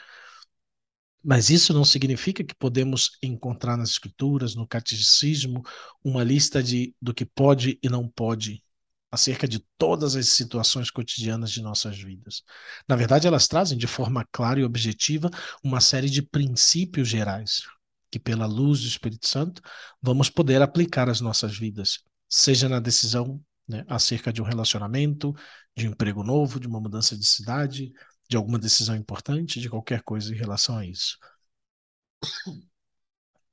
[1.22, 5.62] Mas isso não significa que podemos encontrar nas escrituras, no catecismo,
[6.02, 8.64] uma lista de do que pode e não pode
[9.12, 12.44] acerca de todas as situações cotidianas de nossas vidas.
[12.88, 15.30] Na verdade, elas trazem de forma clara e objetiva
[15.62, 17.64] uma série de princípios gerais
[18.12, 19.62] que pela luz do Espírito Santo
[20.02, 25.34] vamos poder aplicar às nossas vidas, seja na decisão né, acerca de um relacionamento,
[25.76, 27.92] de um emprego novo, de uma mudança de cidade,
[28.30, 31.18] de alguma decisão importante, de qualquer coisa em relação a isso.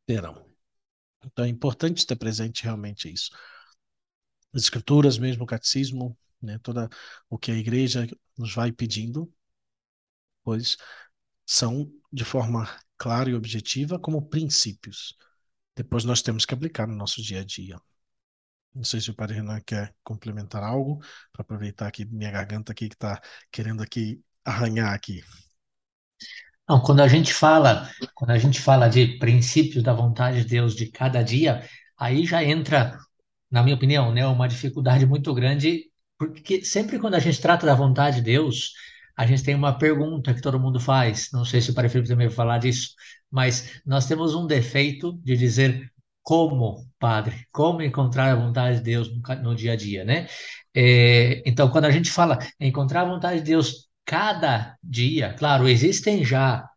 [0.06, 0.44] Terão.
[1.24, 3.30] Então é importante ter presente realmente isso.
[4.52, 6.88] As escrituras, mesmo o catecismo, né, toda
[7.28, 9.32] o que a igreja nos vai pedindo,
[10.42, 10.76] pois
[11.46, 12.68] são de forma
[12.98, 15.16] clara e objetiva como princípios.
[15.76, 17.80] Depois nós temos que aplicar no nosso dia a dia.
[18.74, 20.98] Não sei se o Padre Renan quer complementar algo,
[21.32, 25.22] para aproveitar aqui minha garganta aqui que está querendo aqui arranhar aqui?
[26.68, 30.74] Não, quando a gente fala, quando a gente fala de princípios da vontade de Deus
[30.74, 32.98] de cada dia, aí já entra,
[33.50, 37.74] na minha opinião, né, uma dificuldade muito grande, porque sempre quando a gente trata da
[37.74, 38.74] vontade de Deus,
[39.18, 41.30] a gente tem uma pergunta que todo mundo faz.
[41.32, 42.90] Não sei se o Padre Felipe também vai falar disso,
[43.28, 49.10] mas nós temos um defeito de dizer como, padre, como encontrar a vontade de Deus
[49.10, 50.28] no, no dia a dia, né?
[50.74, 56.24] É, então, quando a gente fala encontrar a vontade de Deus cada dia, claro, existem
[56.24, 56.68] já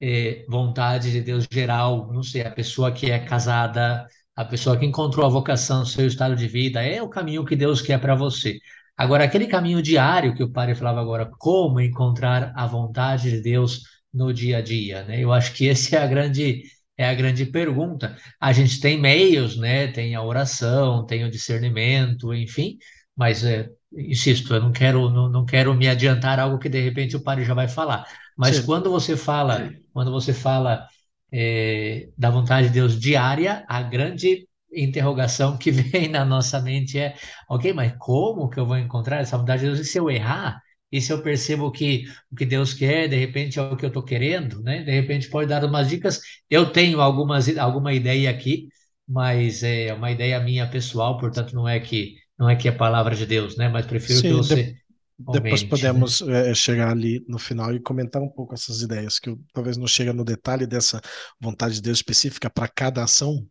[0.00, 4.84] é, vontade de Deus geral, não sei, a pessoa que é casada, a pessoa que
[4.86, 8.58] encontrou a vocação, seu estado de vida, é o caminho que Deus quer para você.
[9.00, 13.80] Agora, aquele caminho diário que o padre falava agora, como encontrar a vontade de Deus
[14.12, 15.18] no dia a dia, né?
[15.18, 16.64] Eu acho que esse é a grande
[16.98, 18.14] é a grande pergunta.
[18.38, 19.86] A gente tem meios, né?
[19.88, 22.76] Tem a oração, tem o discernimento, enfim,
[23.16, 27.16] mas é, insisto, eu não quero não, não quero me adiantar algo que de repente
[27.16, 28.04] o padre já vai falar.
[28.36, 28.66] Mas Sim.
[28.66, 30.86] quando você fala, quando você fala
[31.32, 37.16] é, da vontade de Deus diária, a grande interrogação que vem na nossa mente é:
[37.48, 39.80] ok, mas como que eu vou encontrar essa vontade de Deus?
[39.80, 40.60] E se eu errar?
[40.92, 43.88] E se eu percebo que o que Deus quer, de repente é o que eu
[43.88, 44.82] estou querendo, né?
[44.82, 46.20] De repente pode dar umas dicas.
[46.48, 48.68] Eu tenho algumas, alguma ideia aqui,
[49.06, 53.14] mas é uma ideia minha pessoal, portanto não é que não é que é palavra
[53.14, 53.68] de Deus, né?
[53.68, 54.74] Mas prefiro Sim, que você
[55.18, 59.38] depois podemos é, chegar ali no final e comentar um pouco essas ideias, que eu,
[59.52, 61.00] talvez não chega no detalhe dessa
[61.38, 63.46] vontade de Deus específica para cada ação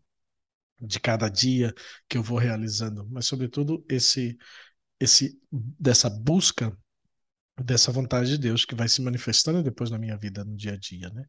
[0.80, 1.74] de cada dia
[2.08, 4.38] que eu vou realizando, mas sobretudo esse
[5.00, 6.78] esse dessa busca
[7.63, 10.78] dessa vontade de Deus que vai se manifestando depois na minha vida no dia a
[10.78, 11.26] dia, né?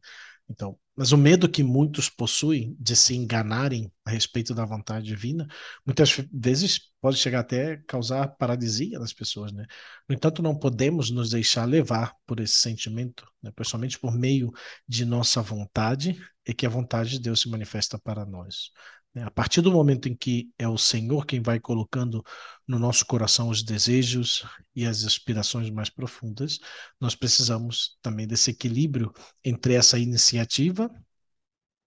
[0.49, 5.47] Então, mas o medo que muitos possuem de se enganarem a respeito da vontade divina,
[5.85, 9.65] muitas vezes pode chegar até causar paralisia nas pessoas, né?
[10.09, 13.51] No entanto, não podemos nos deixar levar por esse sentimento, né?
[13.55, 14.51] principalmente por meio
[14.87, 18.71] de nossa vontade, e que a vontade de Deus se manifesta para nós.
[19.13, 19.23] Né?
[19.23, 22.23] A partir do momento em que é o Senhor quem vai colocando
[22.67, 24.45] no nosso coração os desejos
[24.75, 26.59] e as aspirações mais profundas,
[26.99, 29.11] nós precisamos também desse equilíbrio
[29.43, 30.89] entre essa iniciativa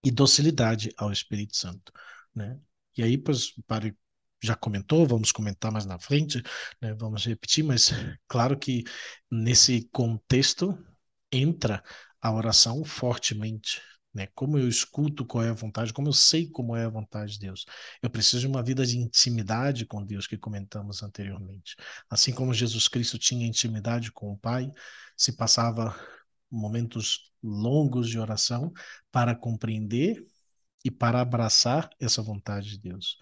[0.05, 1.93] e docilidade ao Espírito Santo.
[2.35, 2.59] Né?
[2.97, 3.93] E aí, pois, para
[4.43, 6.43] já comentou, vamos comentar mais na frente,
[6.81, 6.93] né?
[6.95, 7.91] vamos repetir, mas
[8.29, 8.85] claro que
[9.31, 10.79] nesse contexto
[11.33, 11.83] entra
[12.21, 13.81] a oração fortemente,
[14.15, 14.29] né?
[14.35, 17.41] Como eu escuto qual é a vontade, como eu sei como é a vontade de
[17.41, 17.67] Deus.
[18.01, 21.75] Eu preciso de uma vida de intimidade com Deus que comentamos anteriormente.
[22.09, 24.71] Assim como Jesus Cristo tinha intimidade com o Pai,
[25.17, 25.95] se passava
[26.51, 28.73] momentos longos de oração
[29.11, 30.25] para compreender
[30.85, 33.19] e para abraçar essa vontade de Deus.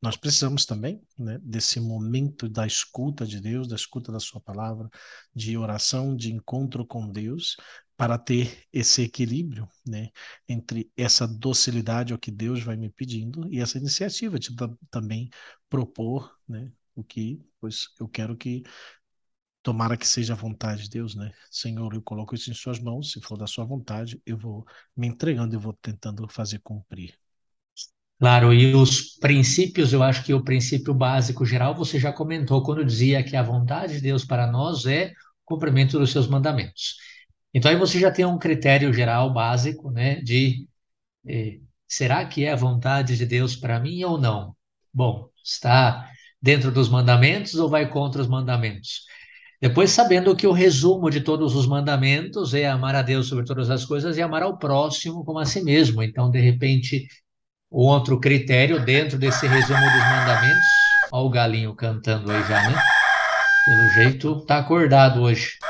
[0.00, 4.88] Nós precisamos também né, desse momento da escuta de Deus, da escuta da Sua palavra,
[5.34, 7.56] de oração, de encontro com Deus,
[7.96, 10.10] para ter esse equilíbrio né,
[10.48, 14.50] entre essa docilidade ao que Deus vai me pedindo e essa iniciativa de
[14.90, 15.30] também
[15.68, 18.62] propor né, o que pois eu quero que
[19.62, 21.32] tomara que seja a vontade de Deus, né?
[21.50, 24.64] Senhor, eu coloco isso em suas mãos, se for da sua vontade, eu vou
[24.96, 27.18] me entregando, eu vou tentando fazer cumprir.
[28.18, 32.84] Claro, e os princípios, eu acho que o princípio básico geral você já comentou quando
[32.84, 35.12] dizia que a vontade de Deus para nós é o
[35.44, 36.96] cumprimento dos seus mandamentos.
[37.54, 40.68] Então aí você já tem um critério geral básico, né, de
[41.26, 44.56] eh, será que é a vontade de Deus para mim ou não?
[44.92, 49.04] Bom, está dentro dos mandamentos ou vai contra os mandamentos?
[49.60, 53.70] Depois, sabendo que o resumo de todos os mandamentos é amar a Deus sobre todas
[53.70, 56.02] as coisas e amar ao próximo como a si mesmo.
[56.02, 57.08] Então, de repente,
[57.70, 61.00] outro critério dentro desse resumo dos mandamentos.
[61.12, 62.82] Olha o galinho cantando aí já, né?
[63.64, 65.65] Pelo jeito, tá acordado hoje.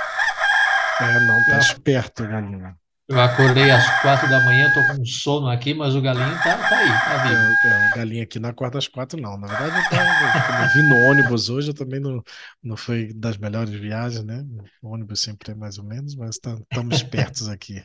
[1.01, 2.75] É, não, tá esperto, galinho.
[3.09, 6.77] Eu acordei às quatro da manhã, tô com sono aqui, mas o galinho tá, tá
[6.79, 7.57] aí, tá vivo.
[7.63, 9.39] É, é, o galinho aqui não acorda às quatro, não.
[9.39, 12.21] Na verdade, eu, tava, eu vim no ônibus hoje, eu também não,
[12.61, 14.45] não foi das melhores viagens, né?
[14.83, 17.81] O ônibus sempre é mais ou menos, mas estamos tá, espertos aqui.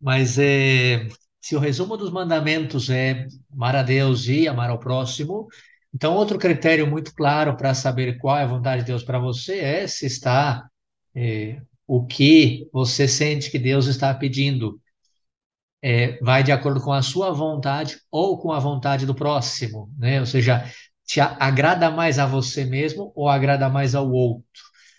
[0.00, 1.06] Mas é,
[1.40, 5.46] se o resumo dos mandamentos é amar a Deus e amar ao próximo,
[5.94, 9.58] então outro critério muito claro para saber qual é a vontade de Deus para você
[9.58, 10.66] é se está
[11.14, 14.80] é, o que você sente que Deus está pedindo
[15.82, 20.20] é, vai de acordo com a sua vontade ou com a vontade do próximo, né?
[20.20, 20.64] Ou seja,
[21.06, 24.44] te agrada mais a você mesmo ou agrada mais ao outro.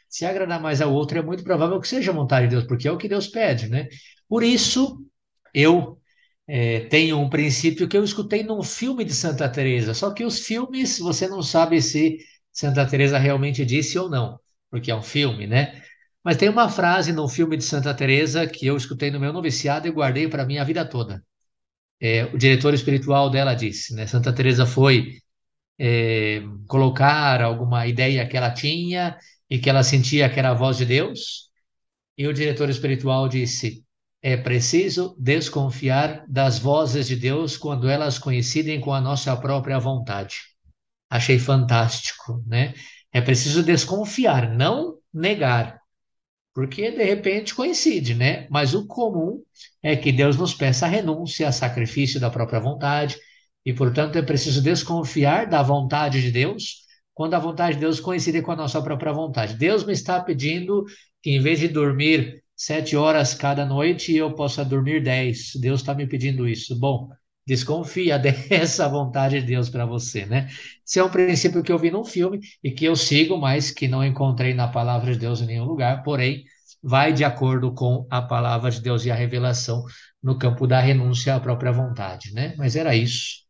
[0.09, 2.87] Se agradar mais ao outro, é muito provável que seja a vontade de Deus, porque
[2.87, 3.87] é o que Deus pede, né?
[4.27, 5.03] Por isso,
[5.53, 5.99] eu
[6.47, 9.93] é, tenho um princípio que eu escutei num filme de Santa Teresa.
[9.93, 12.17] Só que os filmes, você não sabe se
[12.51, 14.39] Santa Teresa realmente disse ou não,
[14.71, 15.83] porque é um filme, né?
[16.27, 19.87] Mas tem uma frase no filme de Santa Teresa que eu escutei no meu noviciado
[19.87, 21.23] e guardei para mim a vida toda.
[22.01, 24.05] É, o diretor espiritual dela disse, né?
[24.05, 25.21] Santa Teresa foi
[25.79, 29.17] é, colocar alguma ideia que ela tinha
[29.49, 31.49] e que ela sentia que era a voz de Deus,
[32.17, 33.85] e o diretor espiritual disse:
[34.21, 40.39] é preciso desconfiar das vozes de Deus quando elas coincidem com a nossa própria vontade.
[41.09, 42.73] Achei fantástico, né?
[43.13, 45.86] É preciso desconfiar, não negar,
[46.57, 48.47] porque de repente coincide, né?
[48.49, 49.43] Mas o comum
[49.83, 53.15] é que Deus nos peça a renúncia, sacrifício da própria vontade,
[53.63, 56.77] e portanto é preciso desconfiar da vontade de Deus
[57.13, 59.53] quando a vontade de Deus coincide com a nossa própria vontade.
[59.53, 60.83] Deus me está pedindo
[61.21, 65.51] que em vez de dormir sete horas cada noite, eu possa dormir dez.
[65.61, 66.75] Deus está me pedindo isso.
[66.79, 67.07] Bom,
[67.47, 70.49] desconfia dessa vontade de Deus para você, né?
[70.85, 73.87] Esse é um princípio que eu vi num filme e que eu sigo, mas que
[73.87, 76.43] não encontrei na palavra de Deus em nenhum lugar, porém,
[76.83, 79.83] vai de acordo com a palavra de Deus e a revelação
[80.21, 82.53] no campo da renúncia à própria vontade, né?
[82.57, 83.47] Mas era isso.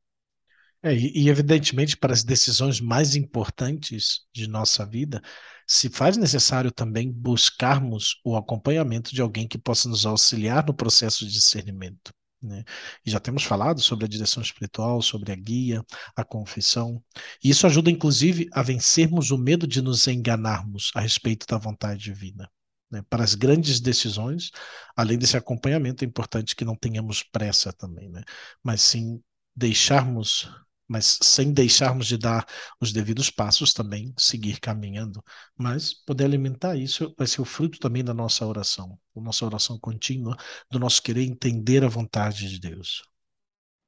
[0.84, 5.22] É, e, evidentemente, para as decisões mais importantes de nossa vida,
[5.68, 11.26] se faz necessário também buscarmos o acompanhamento de alguém que possa nos auxiliar no processo
[11.26, 12.12] de discernimento.
[12.42, 12.64] Né?
[13.06, 15.84] E já temos falado sobre a direção espiritual, sobre a guia,
[16.16, 17.04] a confissão.
[17.44, 22.04] E isso ajuda, inclusive, a vencermos o medo de nos enganarmos a respeito da vontade
[22.04, 22.50] divina.
[22.92, 23.02] Né?
[23.10, 24.52] Para as grandes decisões,
[24.96, 28.24] além desse acompanhamento, é importante que não tenhamos pressa também, né?
[28.64, 29.22] mas sim
[29.56, 30.50] deixarmos
[30.88, 32.46] mas sem deixarmos de dar
[32.80, 35.24] os devidos passos também, seguir caminhando,
[35.58, 39.80] mas poder alimentar isso vai ser o fruto também da nossa oração, da nossa oração
[39.80, 40.36] contínua,
[40.72, 43.04] do nosso querer entender a vontade de Deus.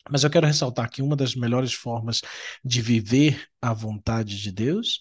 [0.10, 2.22] Mas eu quero ressaltar que uma das melhores formas
[2.64, 5.00] de viver a vontade de Deus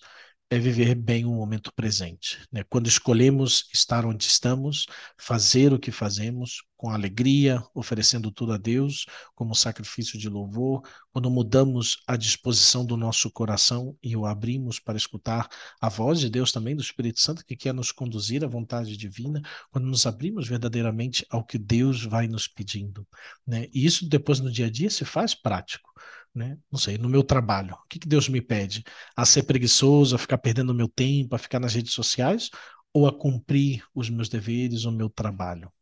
[0.50, 2.38] é viver bem o momento presente.
[2.50, 2.64] Né?
[2.64, 9.04] Quando escolhemos estar onde estamos, fazer o que fazemos, com alegria, oferecendo tudo a Deus
[9.34, 10.82] como sacrifício de louvor,
[11.12, 15.48] quando mudamos a disposição do nosso coração e o abrimos para escutar
[15.80, 19.42] a voz de Deus também, do Espírito Santo, que quer nos conduzir à vontade divina,
[19.70, 23.06] quando nos abrimos verdadeiramente ao que Deus vai nos pedindo.
[23.44, 23.66] Né?
[23.74, 25.92] E isso depois no dia a dia se faz prático.
[26.34, 26.58] Né?
[26.70, 27.74] Não sei, no meu trabalho.
[27.74, 28.84] O que, que Deus me pede?
[29.16, 32.50] A ser preguiçoso, a ficar perdendo meu tempo, a ficar nas redes sociais?
[32.92, 35.72] Ou a cumprir os meus deveres, o meu trabalho?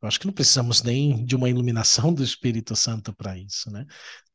[0.00, 3.86] Eu acho que não precisamos nem de uma iluminação do Espírito Santo para isso, né?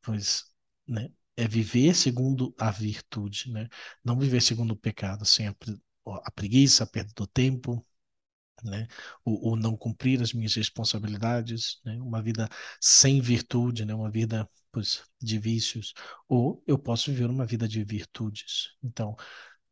[0.02, 0.44] Pois,
[0.86, 1.10] né?
[1.36, 3.68] É viver segundo a virtude, né?
[4.04, 5.54] Não viver segundo o pecado, sem a,
[6.24, 7.86] a preguiça, a perda do tempo,
[8.64, 8.86] né?
[9.24, 12.00] O, o, não cumprir as minhas responsabilidades, né?
[12.00, 12.48] Uma vida
[12.80, 13.94] sem virtude, né?
[13.94, 15.94] Uma vida pois, de vícios.
[16.28, 18.76] Ou eu posso viver uma vida de virtudes.
[18.82, 19.16] Então,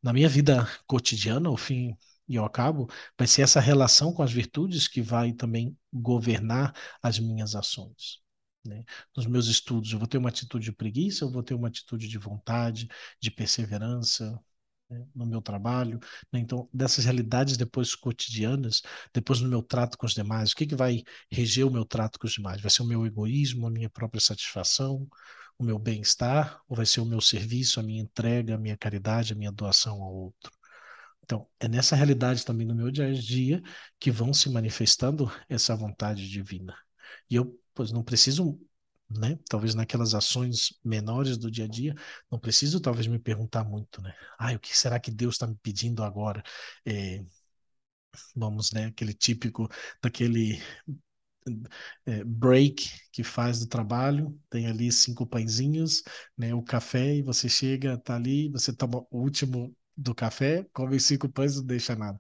[0.03, 1.97] na minha vida cotidiana, ao fim
[2.29, 7.19] e ao cabo, vai ser essa relação com as virtudes que vai também governar as
[7.19, 8.21] minhas ações.
[8.65, 8.85] Né?
[9.17, 12.09] Nos meus estudos, eu vou ter uma atitude de preguiça, eu vou ter uma atitude
[12.09, 12.89] de vontade,
[13.21, 14.39] de perseverança,
[14.91, 15.07] né?
[15.15, 15.99] no meu trabalho.
[16.33, 16.41] Né?
[16.41, 20.77] Então, dessas realidades depois cotidianas, depois no meu trato com os demais, o que, que
[20.77, 22.61] vai reger o meu trato com os demais?
[22.61, 25.07] Vai ser o meu egoísmo, a minha própria satisfação,
[25.59, 29.33] o meu bem-estar, ou vai ser o meu serviço, a minha entrega, a minha caridade,
[29.33, 30.53] a minha doação ao outro?
[31.25, 33.63] Então, é nessa realidade também no meu dia a dia
[34.01, 36.75] que vão se manifestando essa vontade divina.
[37.29, 38.59] E eu, pois, não preciso,
[39.11, 39.39] né?
[39.49, 41.95] Talvez naquelas ações menores do dia a dia,
[42.31, 44.15] não preciso talvez me perguntar muito, né?
[44.39, 46.43] Ah, o que será que Deus está me pedindo agora?
[46.87, 47.25] É,
[48.35, 48.87] vamos, né?
[48.87, 49.69] Aquele típico
[50.03, 50.61] daquele
[52.07, 56.03] é, break que faz do trabalho, tem ali cinco pãezinhos,
[56.37, 60.99] né, o café, e você chega, tá ali, você toma o último do café, come
[61.01, 62.19] cinco pães e não deixa nada.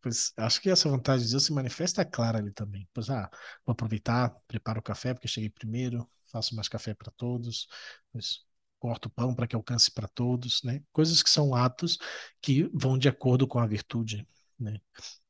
[0.00, 2.88] Pois acho que essa vontade de Deus se manifesta clara ali também.
[2.92, 3.30] Pois, ah,
[3.64, 7.68] vou aproveitar, preparo o café porque cheguei primeiro, faço mais café para todos,
[8.12, 8.44] pois,
[8.78, 10.82] corto o pão para que alcance para todos, né?
[10.92, 11.98] Coisas que são atos
[12.40, 14.26] que vão de acordo com a virtude,
[14.58, 14.80] né?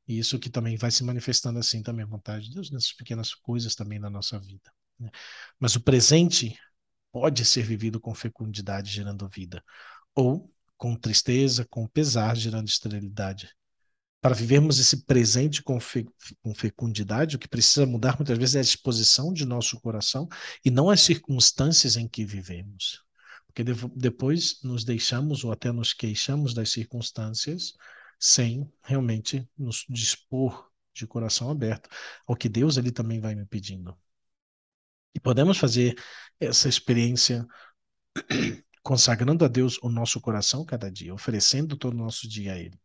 [0.07, 3.35] E isso que também vai se manifestando assim também a vontade de Deus nessas pequenas
[3.35, 4.73] coisas também na nossa vida.
[4.99, 5.11] Né?
[5.59, 6.59] Mas o presente
[7.13, 9.63] pode ser vivido com fecundidade gerando vida,
[10.15, 13.55] ou com tristeza, com pesar, gerando esterilidade.
[14.21, 16.07] Para vivermos esse presente com, fe
[16.43, 20.29] com fecundidade, o que precisa mudar muitas vezes é a disposição de nosso coração
[20.65, 23.03] e não as circunstâncias em que vivemos.
[23.47, 27.73] Porque de depois nos deixamos ou até nos queixamos das circunstâncias
[28.19, 31.89] sem realmente nos dispor de coração aberto
[32.27, 33.97] ao que Deus ele também vai me pedindo.
[35.15, 35.97] E podemos fazer
[36.39, 37.47] essa experiência
[38.83, 42.79] consagrando a Deus o nosso coração cada dia, oferecendo todo o nosso dia a Ele.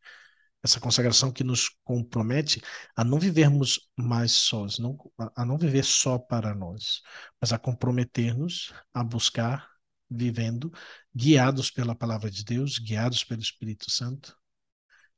[0.65, 2.59] Essa consagração que nos compromete
[2.95, 4.97] a não vivermos mais sós, não,
[5.35, 7.03] a não viver só para nós,
[7.39, 9.69] mas a comprometer-nos a buscar
[10.09, 10.73] vivendo,
[11.15, 14.35] guiados pela palavra de Deus, guiados pelo Espírito Santo.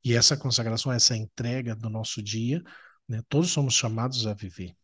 [0.04, 2.62] E essa consagração, essa entrega do nosso dia,
[3.08, 4.76] né, todos somos chamados a viver.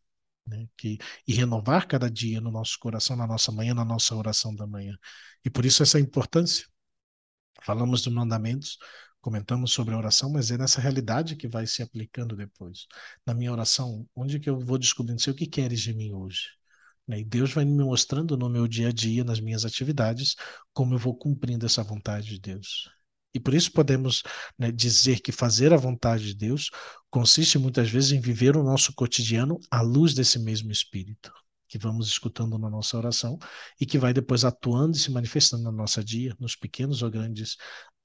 [0.46, 0.66] Né?
[0.78, 0.96] Que,
[1.28, 4.96] e renovar cada dia no nosso coração, na nossa manhã, na nossa oração da manhã.
[5.44, 6.66] E por isso essa importância.
[7.62, 8.78] Falamos dos mandamentos,
[9.24, 12.86] comentamos sobre a oração, mas é nessa realidade que vai se aplicando depois.
[13.24, 16.50] Na minha oração, onde que eu vou descobrindo, sei o que queres de mim hoje?
[17.08, 17.20] Né?
[17.20, 20.36] E Deus vai me mostrando no meu dia a dia, nas minhas atividades,
[20.74, 22.90] como eu vou cumprindo essa vontade de Deus.
[23.32, 24.22] E por isso podemos
[24.58, 26.68] né, dizer que fazer a vontade de Deus
[27.08, 31.32] consiste muitas vezes em viver o nosso cotidiano à luz desse mesmo Espírito,
[31.66, 33.38] que vamos escutando na nossa oração
[33.80, 37.56] e que vai depois atuando e se manifestando no nosso dia, nos pequenos ou grandes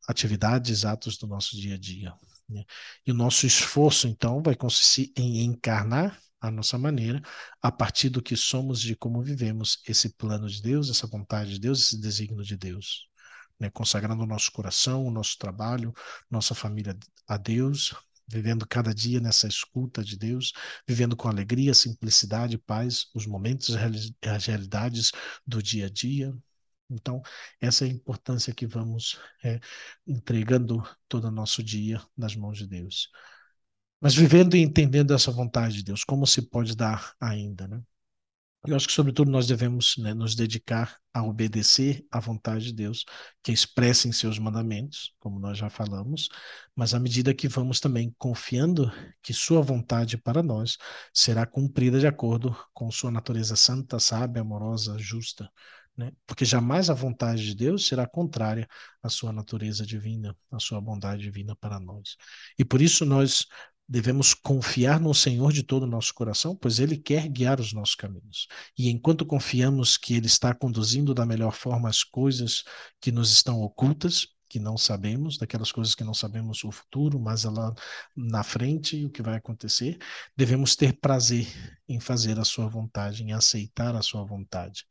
[0.09, 2.11] atividades, atos do nosso dia a dia.
[2.49, 2.65] Né?
[3.05, 7.21] E o nosso esforço, então, vai consistir em encarnar a nossa maneira,
[7.61, 11.59] a partir do que somos, de como vivemos esse plano de Deus, essa vontade de
[11.59, 13.07] Deus, esse desígnio de Deus.
[13.59, 13.69] Né?
[13.69, 15.93] Consagrando o nosso coração, o nosso trabalho,
[16.29, 16.97] nossa família
[17.27, 17.93] a Deus,
[18.27, 20.53] vivendo cada dia nessa escuta de Deus,
[20.87, 25.11] vivendo com alegria, simplicidade, paz, os momentos, as realidades
[25.45, 26.33] do dia a dia.
[26.89, 27.21] Então,
[27.61, 29.59] essa é a importância que vamos é,
[30.07, 33.09] entregando todo o nosso dia nas mãos de Deus.
[34.01, 37.81] Mas vivendo e entendendo essa vontade de Deus, como se pode dar ainda, né?
[38.67, 43.05] Eu acho que, sobretudo, nós devemos né, nos dedicar a obedecer à vontade de Deus,
[43.41, 46.27] que é expressa em seus mandamentos, como nós já falamos,
[46.75, 50.77] mas à medida que vamos também confiando que Sua vontade para nós
[51.13, 55.49] será cumprida de acordo com Sua natureza santa, sábia, amorosa, justa.
[55.99, 56.13] Né?
[56.25, 58.65] Porque jamais a vontade de Deus será contrária
[59.03, 62.15] à Sua natureza divina, à Sua bondade divina para nós.
[62.57, 63.45] E por isso nós
[63.85, 67.95] devemos confiar no Senhor de todo o nosso coração, pois Ele quer guiar os nossos
[67.95, 68.47] caminhos.
[68.77, 72.63] E enquanto confiamos que Ele está conduzindo da melhor forma as coisas
[73.01, 77.43] que nos estão ocultas, que não sabemos, daquelas coisas que não sabemos o futuro, mas
[77.43, 77.73] lá
[78.15, 79.97] na frente o que vai acontecer,
[80.33, 81.45] devemos ter prazer
[81.89, 84.85] em fazer a Sua vontade, em aceitar a Sua vontade.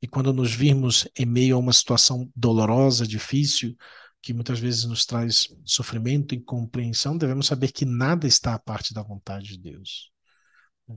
[0.00, 3.76] E quando nos virmos em meio a uma situação dolorosa, difícil,
[4.22, 8.92] que muitas vezes nos traz sofrimento e incompreensão, devemos saber que nada está à parte
[8.92, 10.10] da vontade de Deus.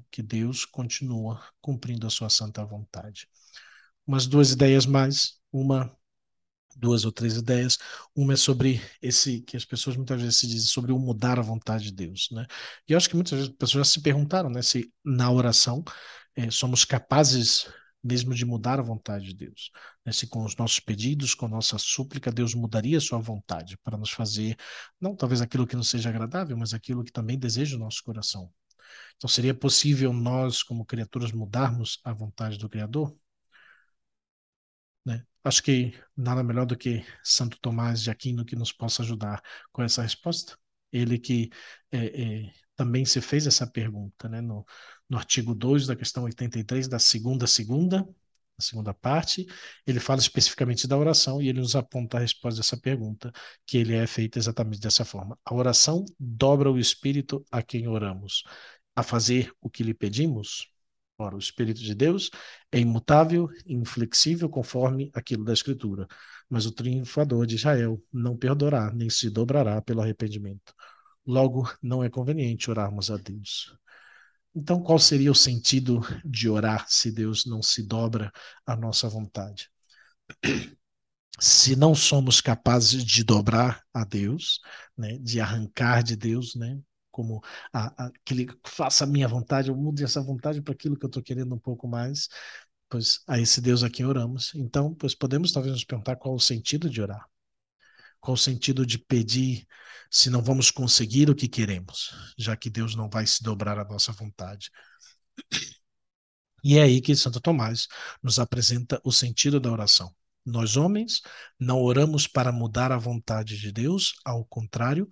[0.10, 3.28] Que Deus continua cumprindo a sua santa vontade.
[4.08, 5.96] Umas duas ideias mais, uma
[6.76, 7.78] duas ou três ideias.
[8.16, 11.42] Uma é sobre esse que as pessoas muitas vezes se dizem sobre o mudar a
[11.42, 12.46] vontade de Deus, né?
[12.88, 15.84] E eu acho que muitas vezes as pessoas já se perguntaram, né, se na oração
[16.36, 17.68] eh, somos capazes
[18.04, 19.72] mesmo de mudar a vontade de Deus.
[20.06, 20.12] Né?
[20.12, 24.12] Se com os nossos pedidos, com nossa súplica, Deus mudaria a sua vontade para nos
[24.12, 24.58] fazer,
[25.00, 28.52] não talvez aquilo que não seja agradável, mas aquilo que também deseja o nosso coração.
[29.16, 33.16] Então, seria possível nós, como criaturas, mudarmos a vontade do Criador?
[35.06, 35.26] Né?
[35.44, 39.42] Acho que nada melhor do que Santo Tomás de Aquino que nos possa ajudar
[39.72, 40.58] com essa resposta.
[40.92, 41.50] Ele que
[41.92, 44.42] é, é, também se fez essa pergunta, né?
[44.42, 44.66] No,
[45.12, 48.08] no artigo 2 da questão 83 da segunda segunda,
[48.58, 49.46] a segunda parte,
[49.86, 53.30] ele fala especificamente da oração e ele nos aponta a resposta dessa pergunta,
[53.66, 55.38] que ele é feita exatamente dessa forma.
[55.44, 58.44] A oração dobra o espírito a quem oramos,
[58.96, 60.70] a fazer o que lhe pedimos.
[61.18, 62.30] Ora, o espírito de Deus
[62.72, 66.08] é imutável inflexível conforme aquilo da escritura,
[66.50, 70.74] mas o triunfador de Israel não perdoará nem se dobrará pelo arrependimento.
[71.26, 73.81] Logo, não é conveniente orarmos a Deus.
[74.56, 78.32] Então, qual seria o sentido de orar se Deus não se dobra
[78.66, 79.70] à nossa vontade?
[81.40, 84.60] Se não somos capazes de dobrar a Deus,
[84.98, 86.80] né, de arrancar de Deus, né,
[87.12, 87.42] como
[87.74, 91.06] a, a, que ele faça a minha vontade, eu mude essa vontade para aquilo que
[91.06, 92.30] eu estou querendo um pouco mais,
[92.90, 94.54] pois a esse Deus a quem oramos.
[94.56, 97.26] Então, pois podemos talvez nos perguntar qual o sentido de orar.
[98.22, 99.68] Qual o sentido de pedir
[100.10, 103.84] se não vamos conseguir o que queremos, já que Deus não vai se dobrar à
[103.84, 104.72] nossa vontade?
[106.64, 107.88] E é aí que Santo Tomás
[108.22, 110.16] nos apresenta o sentido da oração.
[110.46, 111.22] Nós, homens,
[111.60, 115.08] não oramos para mudar a vontade de Deus, ao contrário,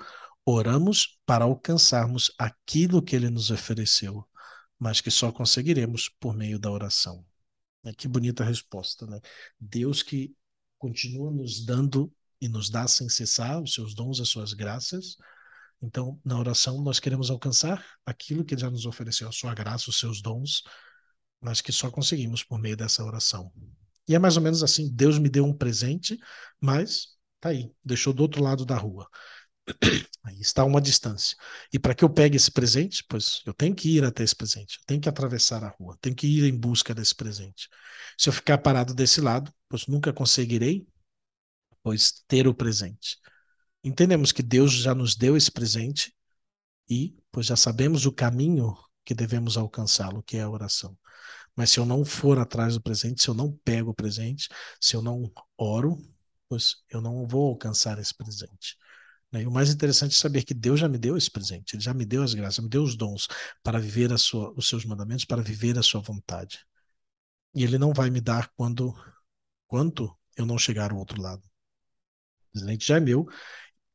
[0.45, 4.27] oramos para alcançarmos aquilo que ele nos ofereceu,
[4.77, 7.25] mas que só conseguiremos por meio da oração.
[7.97, 9.19] Que bonita resposta, né?
[9.59, 10.35] Deus que
[10.77, 12.11] continua nos dando
[12.41, 15.15] e nos dá sem cessar os seus dons, as suas graças.
[15.81, 19.99] Então, na oração, nós queremos alcançar aquilo que já nos ofereceu, a sua graça, os
[19.99, 20.63] seus dons,
[21.41, 23.51] mas que só conseguimos por meio dessa oração.
[24.07, 26.17] E é mais ou menos assim: Deus me deu um presente,
[26.59, 27.09] mas
[27.39, 29.07] tá aí, deixou do outro lado da rua.
[30.25, 31.37] Aí está uma distância.
[31.71, 34.79] E para que eu pegue esse presente, pois eu tenho que ir até esse presente,
[34.79, 37.69] eu tenho que atravessar a rua, tenho que ir em busca desse presente.
[38.17, 40.87] Se eu ficar parado desse lado, pois nunca conseguirei
[41.83, 43.17] pois ter o presente.
[43.83, 46.13] Entendemos que Deus já nos deu esse presente
[46.89, 48.75] e, pois já sabemos o caminho
[49.05, 50.97] que devemos alcançá-lo, que é a oração.
[51.55, 54.49] Mas se eu não for atrás do presente, se eu não pego o presente,
[54.79, 55.97] se eu não oro,
[56.47, 58.77] pois eu não vou alcançar esse presente.
[59.31, 59.43] Né?
[59.43, 61.93] E o mais interessante é saber que Deus já me deu esse presente, Ele já
[61.93, 63.27] me deu as graças, me deu os dons
[63.63, 66.59] para viver sua, os seus mandamentos, para viver a sua vontade.
[67.53, 68.93] E Ele não vai me dar quando,
[69.67, 71.48] quanto eu não chegar ao outro lado.
[72.49, 73.27] O presente já é meu,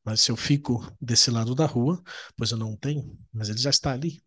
[0.03, 2.01] mas se eu fico desse lado da rua,
[2.37, 4.23] pois eu não tenho, mas Ele já está ali.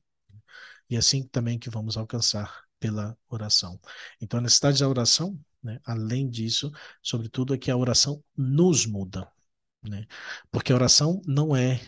[0.91, 3.79] E é assim também que vamos alcançar pela oração.
[4.21, 6.71] Então, a necessidade da oração, né, além disso,
[7.03, 9.31] sobretudo, é que a oração nos muda.
[9.83, 10.07] Né?
[10.51, 11.81] Porque a oração não é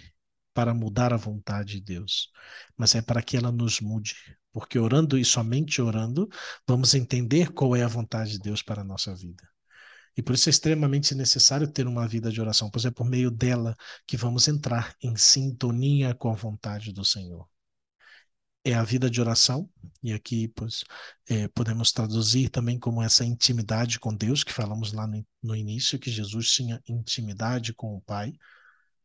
[0.54, 2.30] para mudar a vontade de Deus,
[2.76, 4.14] mas é para que ela nos mude.
[4.52, 6.28] Porque orando e somente orando,
[6.66, 9.49] vamos entender qual é a vontade de Deus para a nossa vida.
[10.16, 13.30] E por isso é extremamente necessário ter uma vida de oração, pois é por meio
[13.30, 17.48] dela que vamos entrar em sintonia com a vontade do Senhor.
[18.62, 19.70] É a vida de oração,
[20.02, 20.84] e aqui pois,
[21.28, 25.98] é, podemos traduzir também como essa intimidade com Deus, que falamos lá no, no, início,
[25.98, 28.34] que Jesus tinha intimidade com o Pai,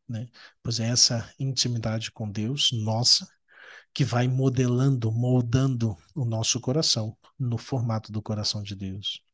[0.06, 0.28] né?
[0.62, 3.26] pois é essa intimidade com Deus, nossa,
[3.94, 9.25] que vai modelando, moldando o nosso coração no formato do coração de Deus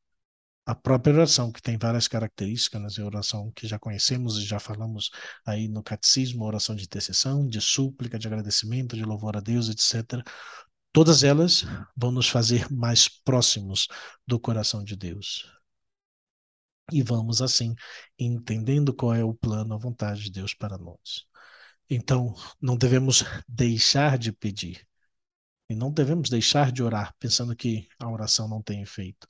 [0.65, 3.03] a própria oração, que tem várias características, né?
[3.03, 5.11] a oração que já conhecemos e já falamos
[5.45, 10.23] aí no catecismo, oração de intercessão, de súplica, de agradecimento, de louvor a Deus, etc.
[10.93, 11.65] Todas elas
[11.97, 13.89] vão nos fazer mais próximos
[14.27, 15.45] do coração de Deus.
[16.93, 17.75] E vamos assim
[18.19, 21.25] entendendo qual é o plano, a vontade de Deus para nós.
[21.91, 24.87] Então, não devemos deixar de pedir.
[25.69, 29.27] E não devemos deixar de orar pensando que a oração não tem efeito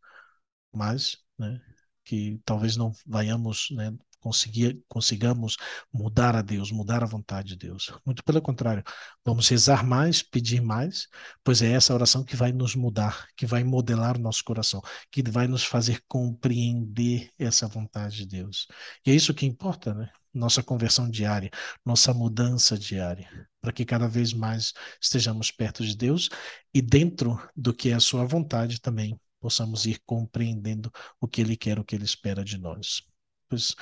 [0.72, 1.60] mas né,
[2.04, 3.92] que talvez não vayamos né,
[4.22, 5.56] conseguir, consigamos
[5.92, 7.92] mudar a Deus, mudar a vontade de Deus.
[8.06, 8.82] Muito pelo contrário,
[9.24, 11.08] vamos rezar mais, pedir mais,
[11.42, 15.22] pois é essa oração que vai nos mudar, que vai modelar o nosso coração, que
[15.28, 18.68] vai nos fazer compreender essa vontade de Deus.
[19.04, 20.08] E é isso que importa, né?
[20.32, 21.50] Nossa conversão diária,
[21.84, 23.28] nossa mudança diária,
[23.60, 26.30] para que cada vez mais estejamos perto de Deus
[26.72, 30.90] e dentro do que é a sua vontade também possamos ir compreendendo
[31.20, 33.02] o que ele quer, o que ele espera de nós.
[33.48, 33.74] Pois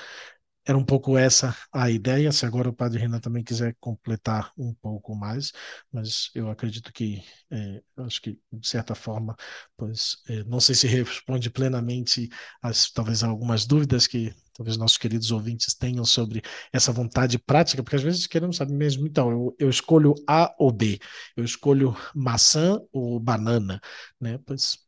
[0.65, 2.31] era um pouco essa a ideia.
[2.33, 5.53] Se agora o Padre Renan também quiser completar um pouco mais,
[5.93, 9.37] mas eu acredito que, é, acho que de certa forma,
[9.77, 12.29] pois é, não sei se responde plenamente
[12.63, 16.43] as talvez algumas dúvidas que talvez nossos queridos ouvintes tenham sobre
[16.73, 20.71] essa vontade prática, porque às vezes queremos saber mesmo, então, eu, eu escolho A ou
[20.71, 20.99] B,
[21.37, 23.81] eu escolho maçã ou banana,
[24.21, 24.39] né?
[24.45, 24.79] Pois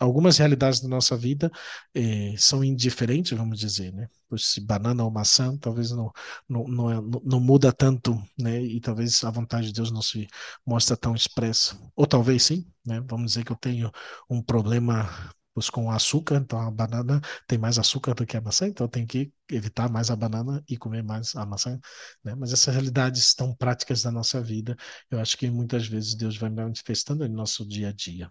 [0.00, 1.50] algumas realidades da nossa vida
[1.94, 4.08] eh, são indiferentes, vamos dizer, né?
[4.38, 6.10] Se banana ou maçã, talvez não,
[6.48, 8.60] não, não, é, não, não, muda tanto, né?
[8.62, 10.26] E talvez a vontade de Deus não se
[10.66, 11.78] mostra tão expressa.
[11.94, 13.00] Ou talvez sim, né?
[13.08, 13.90] Vamos dizer que eu tenho
[14.28, 15.08] um problema
[15.54, 18.90] pois, com açúcar, então a banana tem mais açúcar do que a maçã, então eu
[18.90, 21.78] tenho que evitar mais a banana e comer mais a maçã,
[22.24, 22.34] né?
[22.34, 24.76] Mas essas realidades tão práticas da nossa vida,
[25.10, 28.30] eu acho que muitas vezes Deus vai manifestando no nosso dia a dia.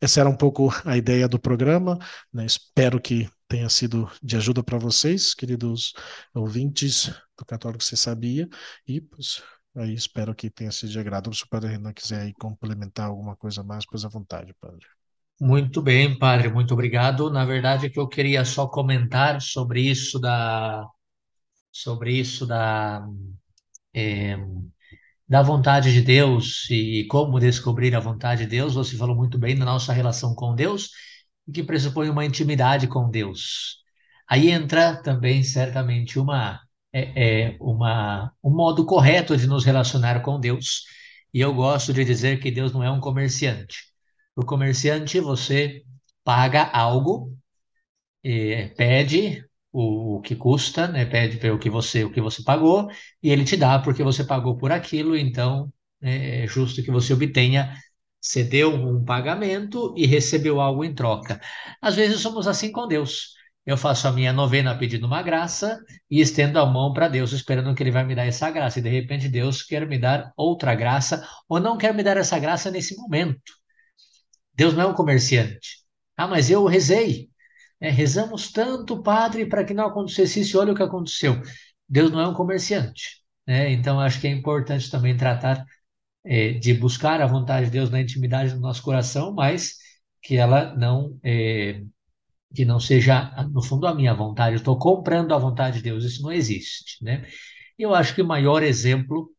[0.00, 1.98] Essa era um pouco a ideia do programa.
[2.32, 2.44] Né?
[2.44, 5.92] Espero que tenha sido de ajuda para vocês, queridos
[6.34, 7.06] ouvintes
[7.38, 8.48] do Católico Você Sabia.
[8.86, 9.42] E pois,
[9.76, 11.32] aí espero que tenha sido de agrado.
[11.32, 14.86] Se o Padre Renan quiser aí complementar alguma coisa mais, pois à vontade, Padre.
[15.40, 17.30] Muito bem, Padre, muito obrigado.
[17.30, 20.86] Na verdade, é que eu queria só comentar sobre isso da
[21.72, 23.04] sobre isso da
[23.92, 24.36] é,
[25.34, 29.56] da vontade de Deus e como descobrir a vontade de Deus, você falou muito bem
[29.58, 30.90] da nossa relação com Deus,
[31.52, 33.78] que pressupõe uma intimidade com Deus.
[34.28, 36.60] Aí entra também certamente uma
[36.92, 40.84] é, é, uma um modo correto de nos relacionar com Deus.
[41.32, 43.78] E eu gosto de dizer que Deus não é um comerciante.
[44.36, 45.82] O comerciante você
[46.22, 47.36] paga algo,
[48.22, 49.44] é, pede
[49.74, 51.04] o, o que custa, né?
[51.04, 52.88] Pede o que você o que você pagou
[53.22, 55.72] e ele te dá porque você pagou por aquilo, então
[56.02, 57.76] é, é justo que você obtenha
[58.20, 61.40] cedeu um pagamento e recebeu algo em troca.
[61.82, 63.34] Às vezes somos assim com Deus.
[63.66, 65.78] Eu faço a minha novena pedindo uma graça
[66.10, 68.78] e estendo a mão para Deus, esperando que Ele vai me dar essa graça.
[68.78, 72.38] E de repente Deus quer me dar outra graça ou não quer me dar essa
[72.38, 73.40] graça nesse momento.
[74.54, 75.84] Deus não é um comerciante.
[76.16, 77.30] Ah, mas eu rezei.
[77.84, 81.42] É, rezamos tanto, padre, para que não acontecesse isso, olha o que aconteceu.
[81.86, 83.22] Deus não é um comerciante.
[83.46, 83.72] Né?
[83.72, 85.66] Então, acho que é importante também tratar
[86.24, 89.74] é, de buscar a vontade de Deus na intimidade do nosso coração, mas
[90.22, 91.18] que ela não.
[91.22, 91.82] É,
[92.54, 94.54] que não seja, no fundo, a minha vontade.
[94.54, 96.04] Eu estou comprando a vontade de Deus.
[96.04, 97.04] Isso não existe.
[97.04, 97.26] Né?
[97.78, 99.30] Eu acho que o maior exemplo,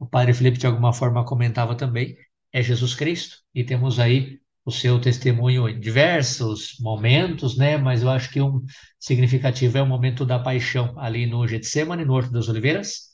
[0.00, 2.16] o padre Felipe de alguma forma comentava também,
[2.52, 7.76] é Jesus Cristo, e temos aí o seu testemunho em diversos momentos, né?
[7.76, 8.64] Mas eu acho que um
[8.98, 13.10] significativo é o momento da paixão ali no Getsemane, no Horto das Oliveiras,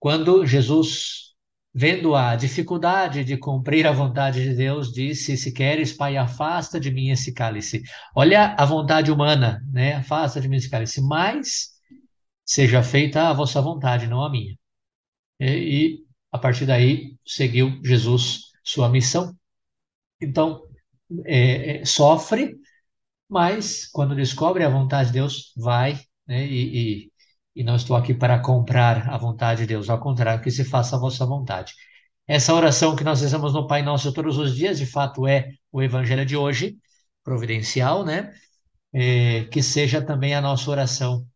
[0.00, 1.34] quando Jesus,
[1.72, 6.90] vendo a dificuldade de cumprir a vontade de Deus, disse: Se queres, Pai, afasta de
[6.90, 7.82] mim esse cálice.
[8.14, 9.94] Olha a vontade humana, né?
[9.96, 11.70] Afasta de mim esse cálice, mas
[12.44, 14.56] seja feita a vossa vontade, não a minha.
[15.38, 15.98] E, e
[16.32, 19.36] a partir daí seguiu Jesus sua missão.
[20.20, 20.69] Então,
[21.24, 22.56] é, sofre,
[23.28, 26.46] mas quando descobre a vontade de Deus, vai, né?
[26.46, 27.12] E, e,
[27.56, 30.96] e não estou aqui para comprar a vontade de Deus, ao contrário, que se faça
[30.96, 31.74] a vossa vontade.
[32.26, 35.82] Essa oração que nós rezamos no Pai Nosso todos os dias, de fato, é o
[35.82, 36.76] Evangelho de hoje,
[37.24, 38.32] providencial, né?
[38.92, 41.26] É, que seja também a nossa oração,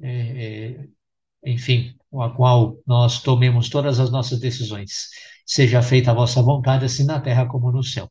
[0.00, 5.08] é, é, enfim, com a qual nós tomemos todas as nossas decisões.
[5.46, 8.10] Seja feita a vossa vontade, assim na terra como no céu.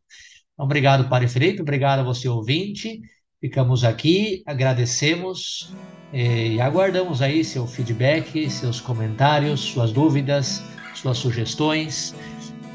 [0.61, 3.01] Obrigado, Padre Felipe, obrigado a você, ouvinte.
[3.41, 5.73] Ficamos aqui, agradecemos
[6.13, 12.13] eh, e aguardamos aí seu feedback, seus comentários, suas dúvidas, suas sugestões.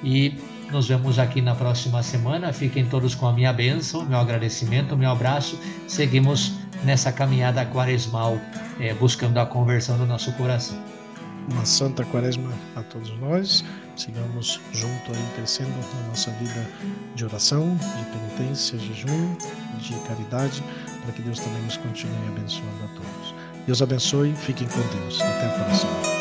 [0.03, 0.35] E
[0.73, 2.53] nos vemos aqui na próxima semana.
[2.53, 5.57] Fiquem todos com a minha bênção, meu agradecimento, meu abraço.
[5.87, 8.37] Seguimos nessa caminhada quaresmal,
[8.81, 10.77] eh, buscando a conversão do nosso coração.
[11.53, 13.65] Uma santa quaresma a todos nós
[13.97, 16.67] sigamos junto aí crescendo na nossa vida
[17.15, 19.37] de oração, de penitência, jejum,
[19.79, 20.63] de caridade,
[21.03, 23.35] para que Deus também nos continue abençoando a todos.
[23.67, 25.21] Deus abençoe, fiquem com Deus.
[25.21, 26.16] Até a próxima.